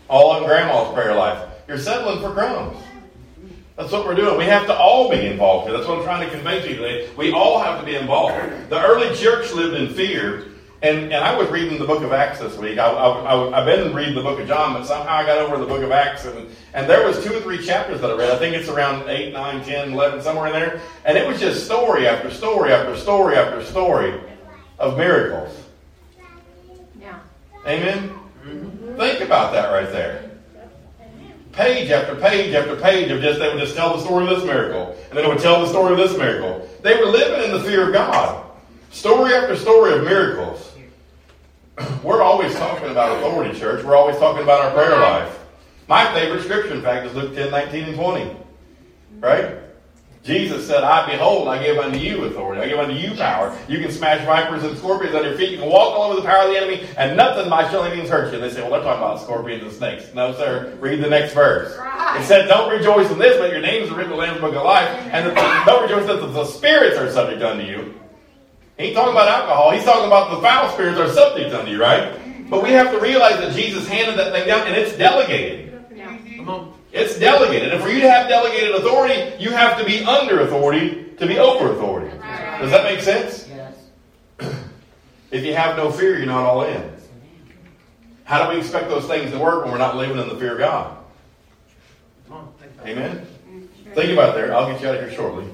All 0.10 0.32
on 0.32 0.44
grandma's 0.44 0.94
prayer 0.94 1.16
life. 1.16 1.48
You're 1.68 1.78
settling 1.78 2.20
for 2.20 2.34
crumbs. 2.34 2.78
That's 3.80 3.94
what 3.94 4.06
we're 4.06 4.16
doing. 4.16 4.38
We 4.38 4.44
have 4.44 4.66
to 4.66 4.76
all 4.76 5.10
be 5.10 5.26
involved 5.26 5.68
here. 5.68 5.78
That's 5.78 5.88
what 5.88 6.00
I'm 6.00 6.04
trying 6.04 6.28
to 6.28 6.36
convey 6.36 6.62
to 6.62 6.70
you 6.70 6.76
today. 6.76 7.10
We 7.16 7.32
all 7.32 7.62
have 7.62 7.80
to 7.80 7.86
be 7.86 7.96
involved. 7.96 8.36
The 8.70 8.84
early 8.84 9.16
church 9.16 9.54
lived 9.54 9.76
in 9.76 9.94
fear. 9.94 10.48
And, 10.82 11.14
and 11.14 11.16
I 11.16 11.38
was 11.38 11.50
reading 11.50 11.80
the 11.80 11.86
book 11.86 12.04
of 12.04 12.12
Acts 12.12 12.40
this 12.40 12.58
week. 12.58 12.78
I, 12.78 12.88
I, 12.90 13.52
I, 13.52 13.64
have 13.64 13.66
been 13.66 13.96
reading 13.96 14.16
the 14.16 14.22
book 14.22 14.40
of 14.40 14.48
John, 14.48 14.74
but 14.74 14.86
somehow 14.86 15.14
I 15.14 15.26
got 15.26 15.38
over 15.38 15.58
the 15.58 15.66
book 15.66 15.82
of 15.82 15.92
Acts. 15.92 16.26
And, 16.26 16.50
and 16.74 16.90
there 16.90 17.06
was 17.06 17.24
two 17.24 17.34
or 17.34 17.40
three 17.40 17.66
chapters 17.66 18.02
that 18.02 18.10
I 18.10 18.18
read. 18.18 18.32
I 18.32 18.38
think 18.38 18.54
it's 18.54 18.68
around 18.68 19.08
8, 19.08 19.32
9, 19.32 19.64
10, 19.64 19.94
11, 19.94 20.22
somewhere 20.24 20.48
in 20.48 20.54
there. 20.54 20.82
And 21.06 21.18
it 21.18 21.26
was 21.26 21.40
just 21.40 21.66
story 21.66 22.06
after 22.06 22.30
story 22.32 22.74
after 22.74 22.98
story 22.98 23.38
after 23.38 23.64
story 23.64 24.20
of 24.78 24.98
miracles. 24.98 25.58
Yeah. 27.00 27.20
Amen? 27.66 28.19
Think 29.00 29.22
about 29.22 29.54
that 29.54 29.72
right 29.72 29.90
there. 29.94 30.30
Page 31.54 31.90
after 31.90 32.16
page 32.16 32.54
after 32.54 32.76
page 32.76 33.10
of 33.10 33.22
just, 33.22 33.40
they 33.40 33.48
would 33.48 33.58
just 33.58 33.74
tell 33.74 33.96
the 33.96 34.04
story 34.04 34.26
of 34.26 34.30
this 34.30 34.44
miracle. 34.44 34.94
And 35.08 35.18
then 35.18 35.24
they 35.24 35.30
would 35.30 35.40
tell 35.40 35.62
the 35.62 35.68
story 35.68 35.94
of 35.94 35.98
this 35.98 36.18
miracle. 36.18 36.68
They 36.82 36.98
were 36.98 37.06
living 37.06 37.46
in 37.46 37.52
the 37.52 37.64
fear 37.64 37.88
of 37.88 37.94
God. 37.94 38.46
Story 38.92 39.34
after 39.36 39.56
story 39.56 39.94
of 39.94 40.04
miracles. 40.04 40.74
We're 42.04 42.22
always 42.22 42.54
talking 42.56 42.90
about 42.90 43.18
authority, 43.20 43.58
church. 43.58 43.86
We're 43.86 43.96
always 43.96 44.18
talking 44.18 44.44
about 44.44 44.66
our 44.66 44.72
prayer 44.72 45.00
life. 45.00 45.40
My 45.88 46.14
favorite 46.14 46.44
scripture, 46.44 46.74
in 46.74 46.82
fact, 46.82 47.06
is 47.06 47.16
Luke 47.16 47.34
10, 47.34 47.52
19, 47.52 47.84
and 47.86 47.96
20. 47.96 48.36
Right? 49.22 49.60
Jesus 50.30 50.68
said, 50.68 50.84
I 50.84 51.10
behold, 51.10 51.48
I 51.48 51.64
give 51.64 51.78
unto 51.80 51.98
you 51.98 52.24
authority. 52.26 52.62
I 52.62 52.68
give 52.68 52.78
unto 52.78 52.94
you 52.94 53.16
power. 53.16 53.58
You 53.68 53.80
can 53.80 53.92
smash 53.92 54.24
vipers 54.26 54.64
and 54.64 54.78
scorpions 54.78 55.16
on 55.16 55.24
your 55.24 55.36
feet. 55.36 55.52
You 55.52 55.58
can 55.58 55.70
walk 55.70 55.98
all 55.98 56.12
over 56.12 56.22
the 56.22 56.28
power 56.28 56.48
of 56.48 56.52
the 56.54 56.58
enemy, 56.58 56.88
and 56.98 57.18
nothing 57.18 57.50
by 57.50 57.70
shall 57.70 57.84
any 57.84 57.98
means 57.98 58.10
hurt 58.10 58.28
you. 58.28 58.36
And 58.36 58.44
they 58.44 58.54
say, 58.54 58.62
well, 58.62 58.72
they're 58.72 58.84
talking 58.84 59.02
about 59.02 59.22
scorpions 59.22 59.64
and 59.64 59.72
snakes. 59.72 60.14
No, 60.14 60.34
sir. 60.34 60.78
Read 60.80 61.02
the 61.02 61.10
next 61.10 61.34
verse. 61.34 61.74
It 61.74 62.26
said, 62.26 62.48
don't 62.48 62.72
rejoice 62.72 63.10
in 63.10 63.18
this, 63.18 63.38
but 63.38 63.52
your 63.52 63.62
names 63.62 63.90
are 63.90 63.96
written 63.96 64.12
in 64.12 64.18
the 64.18 64.24
Lamb's 64.24 64.40
Book 64.40 64.54
of 64.56 64.64
Life. 64.64 64.88
And 65.12 65.26
the, 65.28 65.34
don't 65.66 65.82
rejoice 65.82 66.06
that 66.06 66.20
the 66.22 66.46
spirits 66.46 66.98
are 66.98 67.12
subject 67.12 67.42
unto 67.42 67.64
you. 67.64 68.00
He 68.78 68.86
ain't 68.86 68.96
talking 68.96 69.12
about 69.12 69.28
alcohol. 69.28 69.72
He's 69.72 69.84
talking 69.84 70.06
about 70.06 70.30
the 70.30 70.42
foul 70.42 70.72
spirits 70.72 71.00
are 71.00 71.10
subject 71.10 71.54
unto 71.54 71.72
you, 71.72 71.82
right? 71.82 72.50
But 72.50 72.64
we 72.64 72.70
have 72.72 72.92
to 72.92 73.00
realize 73.00 73.38
that 73.40 73.54
Jesus 73.54 73.88
handed 73.88 74.18
that 74.18 74.32
thing 74.32 74.48
down, 74.48 74.68
and 74.68 74.76
it's 74.76 74.96
delegated. 74.98 75.86
Yeah. 75.94 76.18
Come 76.38 76.50
on. 76.50 76.79
It's 76.92 77.20
delegated. 77.20 77.72
And 77.72 77.82
for 77.82 77.90
you 77.90 78.02
to 78.02 78.10
have 78.10 78.28
delegated 78.28 78.76
authority, 78.76 79.36
you 79.42 79.52
have 79.52 79.78
to 79.80 79.86
be 79.86 80.04
under 80.04 80.42
authority 80.42 81.06
to 81.18 81.28
be 81.28 81.38
over 81.38 81.72
authority. 81.72 82.10
Does 82.60 82.72
that 82.72 82.84
make 82.84 83.02
sense? 83.02 83.48
Yes. 83.50 83.76
If 85.32 85.46
you 85.46 85.54
have 85.54 85.78
no 85.78 85.92
fear, 85.92 86.18
you're 86.18 86.26
not 86.26 86.44
all 86.44 86.64
in. 86.64 86.92
How 88.24 88.44
do 88.44 88.56
we 88.56 88.60
expect 88.60 88.90
those 88.90 89.06
things 89.06 89.30
to 89.30 89.38
work 89.38 89.64
when 89.64 89.72
we're 89.72 89.78
not 89.78 89.96
living 89.96 90.18
in 90.18 90.28
the 90.28 90.36
fear 90.36 90.54
of 90.54 90.58
God? 90.58 90.98
Come 92.28 92.38
on. 92.38 92.54
Think 92.60 92.74
about 92.74 92.88
it. 92.88 92.92
Amen? 92.92 93.28
Think 93.94 94.12
about 94.12 94.34
that. 94.36 94.50
I'll 94.50 94.72
get 94.72 94.82
you 94.82 94.88
out 94.88 94.96
of 94.96 95.02
here 95.02 95.12
shortly. 95.12 95.46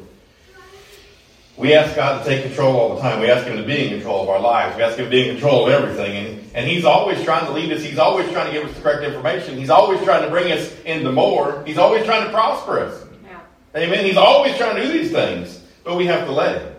We 1.57 1.73
ask 1.73 1.95
God 1.95 2.21
to 2.21 2.29
take 2.29 2.43
control 2.43 2.75
all 2.75 2.95
the 2.95 3.01
time. 3.01 3.21
We 3.21 3.29
ask 3.29 3.47
Him 3.47 3.55
to 3.55 3.63
be 3.63 3.85
in 3.85 3.89
control 3.89 4.23
of 4.23 4.29
our 4.29 4.41
lives. 4.41 4.75
We 4.75 4.83
ask 4.83 4.97
Him 4.97 5.05
to 5.05 5.11
be 5.11 5.29
in 5.29 5.35
control 5.35 5.67
of 5.67 5.73
everything. 5.73 6.17
And, 6.17 6.51
and 6.53 6.67
He's 6.67 6.83
always 6.83 7.23
trying 7.23 7.45
to 7.45 7.53
lead 7.53 7.71
us. 7.71 7.81
He's 7.81 7.97
always 7.97 8.29
trying 8.31 8.47
to 8.47 8.51
give 8.51 8.69
us 8.69 8.75
the 8.75 8.81
correct 8.81 9.03
information. 9.03 9.57
He's 9.57 9.69
always 9.69 10.01
trying 10.03 10.23
to 10.23 10.29
bring 10.29 10.51
us 10.51 10.77
into 10.81 11.11
more. 11.13 11.63
He's 11.65 11.77
always 11.77 12.03
trying 12.03 12.25
to 12.25 12.31
prosper 12.31 12.81
us. 12.81 13.05
Yeah. 13.23 13.39
Amen. 13.81 14.03
He's 14.03 14.17
always 14.17 14.57
trying 14.57 14.75
to 14.75 14.83
do 14.83 14.91
these 14.91 15.11
things, 15.11 15.61
but 15.85 15.95
we 15.95 16.05
have 16.07 16.25
to 16.27 16.33
let 16.33 16.61
him. 16.61 16.75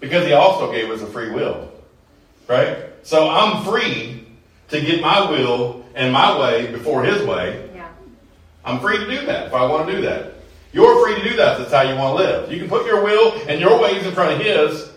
Because 0.00 0.26
he 0.26 0.32
also 0.32 0.72
gave 0.72 0.90
us 0.90 1.00
a 1.00 1.06
free 1.06 1.30
will. 1.30 1.70
Right? 2.48 2.78
So 3.04 3.30
I'm 3.30 3.64
free 3.64 4.26
to 4.70 4.80
get 4.80 5.00
my 5.00 5.30
will 5.30 5.84
and 5.94 6.12
my 6.12 6.36
way 6.40 6.72
before 6.72 7.04
his 7.04 7.22
way. 7.22 7.70
Yeah. 7.72 7.88
I'm 8.64 8.80
free 8.80 8.98
to 8.98 9.06
do 9.08 9.26
that 9.26 9.46
if 9.46 9.54
I 9.54 9.64
want 9.66 9.86
to 9.86 9.94
do 9.94 10.02
that. 10.02 10.32
You're 10.72 11.04
free 11.04 11.22
to 11.22 11.28
do 11.28 11.36
that 11.36 11.52
if 11.52 11.58
that's 11.58 11.72
how 11.72 11.82
you 11.82 11.96
want 11.96 12.18
to 12.18 12.24
live. 12.24 12.52
You 12.52 12.58
can 12.58 12.68
put 12.68 12.86
your 12.86 13.04
will 13.04 13.34
and 13.48 13.60
your 13.60 13.78
ways 13.80 14.06
in 14.06 14.14
front 14.14 14.32
of 14.32 14.40
his. 14.40 14.90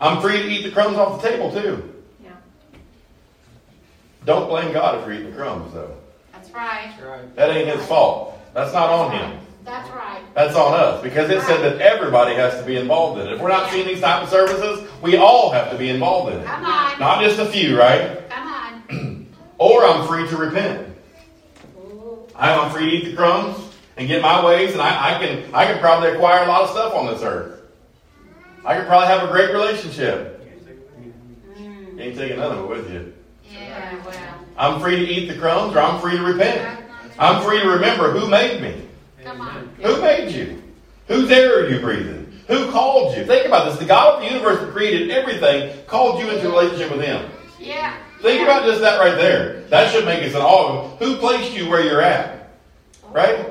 I'm 0.00 0.20
free 0.20 0.42
to 0.42 0.48
eat 0.48 0.64
the 0.64 0.70
crumbs 0.70 0.98
off 0.98 1.22
the 1.22 1.28
table 1.28 1.50
too. 1.50 1.94
Yeah. 2.22 2.32
Don't 4.26 4.48
blame 4.48 4.72
God 4.72 5.00
if 5.00 5.06
you're 5.06 5.14
eating 5.14 5.30
the 5.30 5.36
crumbs 5.36 5.72
though. 5.72 5.96
That's 6.32 6.50
right. 6.50 6.90
That's 6.90 7.02
right. 7.02 7.36
That 7.36 7.50
ain't 7.50 7.68
his 7.68 7.86
fault. 7.86 8.38
That's 8.52 8.74
not 8.74 8.90
on 8.90 9.12
him. 9.12 9.40
That's 9.64 9.88
right. 9.90 10.22
That's 10.34 10.54
on 10.54 10.74
us 10.74 11.02
because 11.02 11.30
it 11.30 11.40
said 11.42 11.62
that 11.62 11.80
everybody 11.80 12.34
has 12.34 12.60
to 12.60 12.66
be 12.66 12.76
involved 12.76 13.18
in 13.20 13.28
it. 13.28 13.32
If 13.34 13.40
we're 13.40 13.48
not 13.48 13.70
seeing 13.70 13.86
these 13.86 14.02
type 14.02 14.22
of 14.22 14.28
services, 14.28 14.86
we 15.00 15.16
all 15.16 15.50
have 15.52 15.70
to 15.70 15.78
be 15.78 15.88
involved 15.88 16.34
in 16.34 16.40
it. 16.40 16.44
Come 16.44 16.66
on. 16.66 16.98
Not 16.98 17.22
just 17.22 17.38
a 17.38 17.46
few, 17.46 17.78
right? 17.78 18.28
Come 18.28 18.48
on. 18.48 19.26
Or 19.56 19.84
I'm 19.84 20.06
free 20.08 20.28
to 20.28 20.36
repent. 20.36 20.94
I'm 22.36 22.72
free 22.72 22.90
to 22.90 22.96
eat 22.96 23.10
the 23.10 23.16
crumbs 23.16 23.63
and 23.96 24.08
get 24.08 24.22
my 24.22 24.44
ways, 24.44 24.72
and 24.72 24.80
I, 24.80 25.14
I 25.14 25.18
can 25.18 25.54
I 25.54 25.66
can 25.66 25.78
probably 25.78 26.10
acquire 26.10 26.44
a 26.44 26.48
lot 26.48 26.62
of 26.62 26.70
stuff 26.70 26.94
on 26.94 27.06
this 27.06 27.22
earth. 27.22 27.62
I 28.64 28.76
could 28.76 28.86
probably 28.86 29.08
have 29.08 29.28
a 29.28 29.32
great 29.32 29.52
relationship. 29.52 30.40
Mm. 31.56 31.96
You 31.96 32.00
ain't 32.00 32.16
taking 32.16 32.38
none 32.38 32.52
of 32.52 32.64
it 32.64 32.68
with 32.68 32.90
you. 32.90 33.12
Yeah, 33.50 34.04
well. 34.04 34.44
I'm 34.56 34.80
free 34.80 34.96
to 34.96 35.04
eat 35.04 35.28
the 35.28 35.38
crumbs, 35.38 35.76
or 35.76 35.80
I'm 35.80 36.00
free 36.00 36.16
to 36.16 36.22
repent. 36.22 36.84
I'm 37.18 37.42
free 37.42 37.60
to 37.60 37.68
remember 37.68 38.10
who 38.10 38.28
made 38.28 38.60
me. 38.62 38.88
Come 39.22 39.40
on. 39.40 39.70
Who 39.82 40.00
made 40.00 40.32
you? 40.32 40.62
Whose 41.08 41.30
air 41.30 41.60
are 41.60 41.68
you 41.68 41.80
breathing? 41.80 42.42
Who 42.48 42.70
called 42.70 43.16
you? 43.16 43.24
Think 43.24 43.46
about 43.46 43.70
this. 43.70 43.78
The 43.78 43.84
God 43.84 44.16
of 44.16 44.20
the 44.20 44.34
universe 44.34 44.60
that 44.60 44.72
created 44.72 45.10
everything 45.10 45.84
called 45.86 46.20
you 46.20 46.30
into 46.30 46.48
a 46.48 46.50
relationship 46.50 46.90
with 46.90 47.00
Him. 47.00 47.30
Yeah. 47.58 47.96
Think 48.20 48.42
about 48.42 48.64
just 48.64 48.80
that 48.80 48.98
right 48.98 49.16
there. 49.16 49.62
That 49.64 49.92
should 49.92 50.04
make 50.04 50.22
us 50.22 50.34
in 50.34 50.40
awe 50.40 50.84
of 50.84 50.98
Him. 50.98 51.08
Who 51.08 51.16
placed 51.18 51.54
you 51.54 51.68
where 51.68 51.82
you're 51.82 52.02
at? 52.02 52.50
Right? 53.10 53.46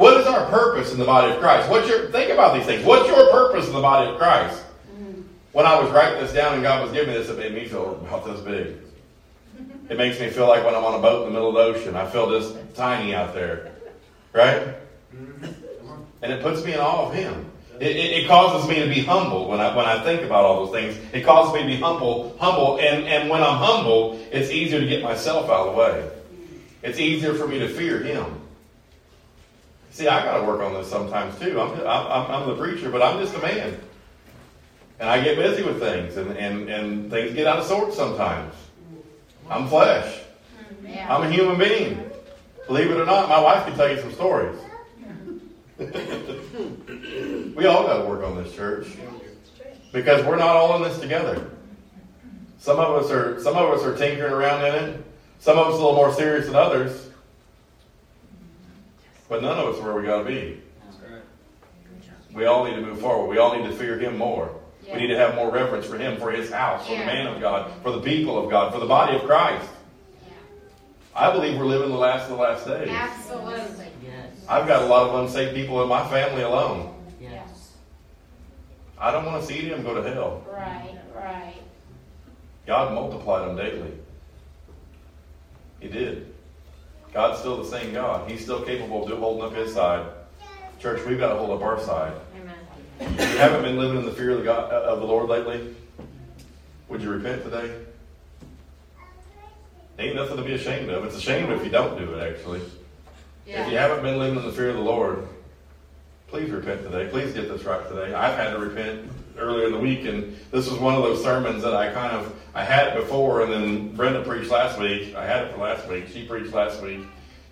What 0.00 0.18
is 0.18 0.26
our 0.26 0.46
purpose 0.46 0.94
in 0.94 0.98
the 0.98 1.04
body 1.04 1.30
of 1.30 1.40
Christ? 1.40 1.68
What's 1.68 1.86
your 1.86 2.06
think 2.06 2.30
about 2.30 2.54
these 2.54 2.64
things? 2.64 2.82
What's 2.86 3.06
your 3.06 3.30
purpose 3.30 3.66
in 3.66 3.74
the 3.74 3.82
body 3.82 4.10
of 4.10 4.16
Christ? 4.16 4.64
Mm-hmm. 4.94 5.20
When 5.52 5.66
I 5.66 5.78
was 5.78 5.90
writing 5.90 6.18
this 6.22 6.32
down 6.32 6.54
and 6.54 6.62
God 6.62 6.82
was 6.82 6.90
giving 6.90 7.12
me 7.12 7.18
this, 7.18 7.28
it 7.28 7.36
made 7.36 7.52
me 7.52 7.68
feel 7.68 7.96
about 7.96 8.24
this 8.24 8.40
big. 8.40 8.78
It 9.90 9.98
makes 9.98 10.18
me 10.18 10.30
feel 10.30 10.48
like 10.48 10.64
when 10.64 10.74
I'm 10.74 10.86
on 10.86 10.94
a 10.94 11.02
boat 11.02 11.26
in 11.26 11.34
the 11.34 11.38
middle 11.38 11.50
of 11.50 11.54
the 11.54 11.78
ocean. 11.78 11.96
I 11.96 12.08
feel 12.08 12.30
this 12.30 12.50
tiny 12.74 13.14
out 13.14 13.34
there. 13.34 13.72
Right? 14.32 14.68
Mm-hmm. 15.14 15.44
And 16.22 16.32
it 16.32 16.42
puts 16.42 16.64
me 16.64 16.72
in 16.72 16.80
awe 16.80 17.08
of 17.08 17.14
Him. 17.14 17.50
It, 17.78 17.94
it, 17.94 18.22
it 18.22 18.26
causes 18.26 18.66
me 18.70 18.76
to 18.76 18.88
be 18.88 19.02
humble 19.02 19.48
when 19.50 19.60
I 19.60 19.76
when 19.76 19.84
I 19.84 20.02
think 20.02 20.22
about 20.22 20.46
all 20.46 20.64
those 20.64 20.74
things. 20.74 20.98
It 21.12 21.26
causes 21.26 21.52
me 21.52 21.60
to 21.60 21.66
be 21.66 21.76
humble, 21.76 22.38
humble, 22.40 22.78
and, 22.78 23.04
and 23.04 23.28
when 23.28 23.42
I'm 23.42 23.58
humble, 23.58 24.18
it's 24.32 24.50
easier 24.50 24.80
to 24.80 24.86
get 24.86 25.02
myself 25.02 25.50
out 25.50 25.68
of 25.68 25.74
the 25.74 25.78
way. 25.78 26.10
It's 26.82 26.98
easier 26.98 27.34
for 27.34 27.46
me 27.46 27.58
to 27.58 27.68
fear 27.68 28.02
Him. 28.02 28.39
See, 29.90 30.06
I 30.06 30.24
got 30.24 30.38
to 30.38 30.44
work 30.44 30.60
on 30.60 30.74
this 30.74 30.88
sometimes 30.88 31.38
too. 31.38 31.60
I'm, 31.60 31.72
I'm, 31.80 32.30
I'm 32.30 32.48
the 32.48 32.56
preacher, 32.56 32.90
but 32.90 33.02
I'm 33.02 33.20
just 33.20 33.34
a 33.34 33.40
man. 33.40 33.78
And 35.00 35.08
I 35.08 35.22
get 35.22 35.36
busy 35.36 35.62
with 35.62 35.80
things, 35.80 36.16
and, 36.16 36.30
and, 36.36 36.68
and 36.68 37.10
things 37.10 37.34
get 37.34 37.46
out 37.46 37.58
of 37.58 37.64
sorts 37.64 37.96
sometimes. 37.96 38.54
I'm 39.48 39.66
flesh. 39.66 40.20
I'm 41.08 41.22
a 41.22 41.30
human 41.30 41.58
being. 41.58 42.10
Believe 42.66 42.90
it 42.90 43.00
or 43.00 43.06
not, 43.06 43.28
my 43.28 43.40
wife 43.40 43.66
can 43.66 43.74
tell 43.76 43.90
you 43.90 44.00
some 44.00 44.12
stories. 44.12 44.56
we 45.78 47.66
all 47.66 47.84
got 47.84 48.02
to 48.02 48.08
work 48.08 48.22
on 48.22 48.36
this 48.42 48.54
church 48.54 48.86
because 49.92 50.24
we're 50.24 50.36
not 50.36 50.54
all 50.54 50.76
in 50.76 50.82
this 50.82 51.00
together. 51.00 51.50
Some 52.58 52.78
of 52.78 53.02
us 53.02 53.10
are 53.10 53.42
some 53.42 53.56
of 53.56 53.70
us 53.70 53.82
are 53.82 53.96
tinkering 53.96 54.32
around 54.32 54.64
in 54.66 54.74
it. 54.74 55.04
Some 55.38 55.58
of 55.58 55.68
us 55.68 55.72
a 55.72 55.76
little 55.76 55.94
more 55.94 56.12
serious 56.12 56.46
than 56.46 56.54
others. 56.54 57.09
But 59.30 59.42
none 59.42 59.56
of 59.56 59.72
us 59.72 59.80
are 59.80 59.84
where 59.84 59.94
we 59.94 60.02
got 60.06 60.18
to 60.18 60.24
be. 60.24 60.60
We 62.34 62.46
all 62.46 62.64
need 62.64 62.74
to 62.74 62.82
move 62.82 63.00
forward. 63.00 63.28
We 63.28 63.38
all 63.38 63.56
need 63.56 63.64
to 63.64 63.72
fear 63.72 63.96
Him 63.96 64.18
more. 64.18 64.54
Yeah. 64.84 64.94
We 64.94 65.02
need 65.02 65.08
to 65.08 65.16
have 65.16 65.36
more 65.36 65.50
reverence 65.52 65.86
for 65.86 65.96
Him, 65.96 66.18
for 66.18 66.32
His 66.32 66.50
house, 66.50 66.86
for 66.86 66.92
Yeah. 66.92 67.00
the 67.00 67.06
man 67.06 67.26
of 67.28 67.40
God, 67.40 67.70
for 67.82 67.92
the 67.92 68.00
people 68.00 68.42
of 68.42 68.50
God, 68.50 68.72
for 68.74 68.80
the 68.80 68.86
body 68.86 69.16
of 69.16 69.22
Christ. 69.22 69.68
Yeah. 70.26 70.32
I 71.14 71.30
believe 71.32 71.56
we're 71.58 71.64
living 71.64 71.90
the 71.90 71.96
last 71.96 72.24
of 72.24 72.30
the 72.30 72.42
last 72.42 72.66
days. 72.66 72.88
Absolutely. 72.90 73.86
Yes. 74.04 74.44
I've 74.48 74.66
got 74.66 74.82
a 74.82 74.86
lot 74.86 75.08
of 75.08 75.14
unsaved 75.24 75.54
people 75.54 75.80
in 75.82 75.88
my 75.88 76.08
family 76.08 76.42
alone. 76.42 76.92
Yes. 77.20 77.72
I 78.98 79.12
don't 79.12 79.24
want 79.24 79.40
to 79.42 79.46
see 79.46 79.68
them 79.68 79.84
go 79.84 79.94
to 79.94 80.12
hell. 80.12 80.44
Right, 80.52 80.98
right. 81.14 81.54
God 82.66 82.94
multiplied 82.94 83.48
them 83.48 83.56
daily. 83.56 83.92
He 85.78 85.88
did. 85.88 86.34
God's 87.12 87.40
still 87.40 87.56
the 87.56 87.68
same 87.68 87.92
God. 87.92 88.30
He's 88.30 88.42
still 88.42 88.62
capable 88.62 89.10
of 89.10 89.18
holding 89.18 89.44
up 89.44 89.54
His 89.54 89.74
side. 89.74 90.06
Church, 90.78 91.04
we've 91.06 91.18
got 91.18 91.32
to 91.32 91.38
hold 91.38 91.50
up 91.50 91.62
our 91.62 91.80
side. 91.80 92.12
Amen. 92.40 92.54
If 93.00 93.32
you 93.32 93.38
haven't 93.38 93.62
been 93.62 93.76
living 93.76 93.98
in 93.98 94.04
the 94.04 94.12
fear 94.12 94.30
of 94.30 94.38
the, 94.38 94.44
God, 94.44 94.72
uh, 94.72 94.92
of 94.92 95.00
the 95.00 95.06
Lord 95.06 95.28
lately, 95.28 95.74
would 96.88 97.02
you 97.02 97.10
repent 97.10 97.42
today? 97.44 97.74
Ain't 99.98 100.14
nothing 100.14 100.36
to 100.36 100.42
be 100.42 100.54
ashamed 100.54 100.88
of. 100.88 101.04
It's 101.04 101.16
a 101.16 101.20
shame 101.20 101.50
if 101.50 101.62
you 101.62 101.70
don't 101.70 101.98
do 101.98 102.14
it, 102.14 102.32
actually. 102.32 102.62
If 103.46 103.70
you 103.70 103.76
haven't 103.76 104.02
been 104.02 104.18
living 104.18 104.38
in 104.38 104.46
the 104.46 104.52
fear 104.52 104.70
of 104.70 104.76
the 104.76 104.82
Lord, 104.82 105.26
please 106.28 106.50
repent 106.50 106.82
today. 106.82 107.10
Please 107.10 107.34
get 107.34 107.48
this 107.48 107.64
right 107.64 107.86
today. 107.88 108.14
I've 108.14 108.38
had 108.38 108.52
to 108.52 108.58
repent 108.58 109.10
earlier 109.38 109.66
in 109.66 109.72
the 109.72 109.78
week, 109.78 110.04
and 110.04 110.36
this 110.50 110.68
was 110.70 110.78
one 110.78 110.94
of 110.94 111.02
those 111.02 111.22
sermons 111.22 111.62
that 111.62 111.74
I 111.74 111.92
kind 111.92 112.16
of 112.16 112.34
I 112.54 112.64
had 112.64 112.88
it 112.88 112.94
before, 112.96 113.42
and 113.42 113.52
then 113.52 113.94
Brenda 113.96 114.22
preached 114.22 114.50
last 114.50 114.78
week. 114.78 115.14
I 115.14 115.24
had 115.26 115.44
it 115.44 115.52
for 115.52 115.58
last 115.60 115.88
week. 115.88 116.08
She 116.08 116.24
preached 116.26 116.52
last 116.52 116.82
week, 116.82 117.00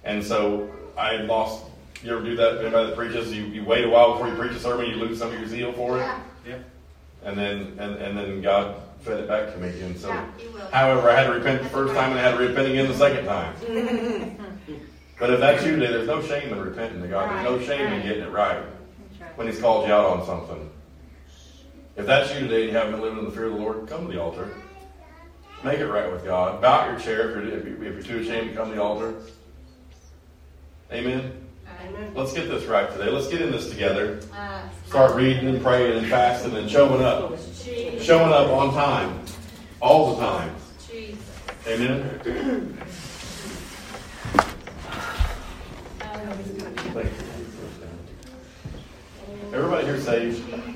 and 0.05 0.23
so 0.25 0.69
I 0.97 1.17
lost. 1.19 1.65
You 2.03 2.13
ever 2.17 2.25
do 2.25 2.37
that? 2.37 2.61
Anybody 2.61 2.87
that 2.91 2.97
preaches, 2.97 3.33
you, 3.33 3.45
you 3.47 3.65
wait 3.65 3.85
a 3.85 3.89
while 3.89 4.13
before 4.13 4.29
you 4.29 4.35
preach 4.37 4.53
a 4.53 4.61
sermon, 4.61 4.87
you 4.89 4.97
lose 4.97 5.19
some 5.19 5.33
of 5.33 5.39
your 5.39 5.49
zeal 5.49 5.73
for 5.73 5.97
it, 5.99 6.01
Yeah, 6.01 6.21
Yeah. 6.47 6.59
and 7.25 7.37
then 7.37 7.77
and, 7.79 7.97
and 7.97 8.17
then 8.17 8.41
God 8.41 8.77
fed 9.01 9.21
it 9.21 9.29
back 9.29 9.53
to 9.53 9.59
me, 9.59 9.69
and 9.83 9.99
so. 9.99 10.09
yeah. 10.09 10.27
However, 10.71 11.11
I 11.11 11.15
had 11.17 11.27
to 11.27 11.33
repent 11.33 11.63
the 11.63 11.69
first 11.71 11.95
time 11.95 12.11
and 12.11 12.21
I 12.21 12.23
had 12.23 12.37
to 12.39 12.47
repent 12.47 12.69
again 12.69 12.87
the 12.89 12.95
second 12.95 13.25
time. 13.27 13.55
but 15.19 15.31
if 15.31 15.41
that's 15.41 15.65
you 15.65 15.77
today, 15.77 15.93
there's 15.93 16.07
no 16.07 16.23
shame 16.23 16.53
in 16.53 16.61
repenting 16.61 17.03
to 17.03 17.09
God. 17.09 17.31
There's 17.31 17.45
no 17.45 17.67
shame 17.67 17.93
in 17.93 18.03
getting 18.07 18.23
it 18.25 18.31
right. 18.31 18.63
when 19.37 19.47
He's 19.49 19.61
called 19.61 19.87
you 19.89 19.93
out 19.93 20.05
on 20.07 20.27
something. 20.27 20.71
If 21.99 22.07
that's 22.07 22.33
you 22.33 22.47
today 22.47 22.63
and 22.63 22.71
you 22.71 22.77
haven't 22.77 22.93
been 22.93 23.01
living 23.01 23.19
in 23.19 23.25
the 23.25 23.31
fear 23.33 23.47
of 23.47 23.55
the 23.55 23.59
Lord, 23.59 23.89
come 23.89 24.07
to 24.07 24.13
the 24.13 24.23
altar. 24.23 24.55
Make 25.65 25.81
it 25.81 25.89
right 25.89 26.11
with 26.11 26.25
God. 26.25 26.63
Bow 26.63 26.89
your 26.89 27.01
chair 27.01 27.31
if 27.31 27.67
you're, 27.67 27.85
if 27.85 27.95
you're, 27.95 28.03
too 28.03 28.19
ashamed 28.21 28.51
to 28.51 28.57
come 28.57 28.69
to 28.69 28.77
the 28.77 28.83
altar. 28.83 29.15
Amen. 30.93 31.33
Amen. 31.85 32.13
Let's 32.15 32.33
get 32.33 32.49
this 32.49 32.67
right 32.67 32.89
today. 32.93 33.11
Let's 33.11 33.27
get 33.27 33.43
in 33.43 33.51
this 33.51 33.69
together. 33.69 34.21
Start 34.87 35.17
reading 35.17 35.49
and 35.49 35.61
praying 35.61 35.99
and 35.99 36.07
fasting 36.07 36.55
and 36.55 36.71
showing 36.71 37.03
up. 37.03 37.37
Showing 38.01 38.33
up 38.33 38.49
on 38.53 38.73
time. 38.73 39.21
All 39.81 40.15
the 40.15 40.21
time. 40.25 40.55
Amen. 41.67 42.21
Um. 42.25 42.79
Everybody 49.53 49.87
here 49.87 50.01
saved? 50.01 50.68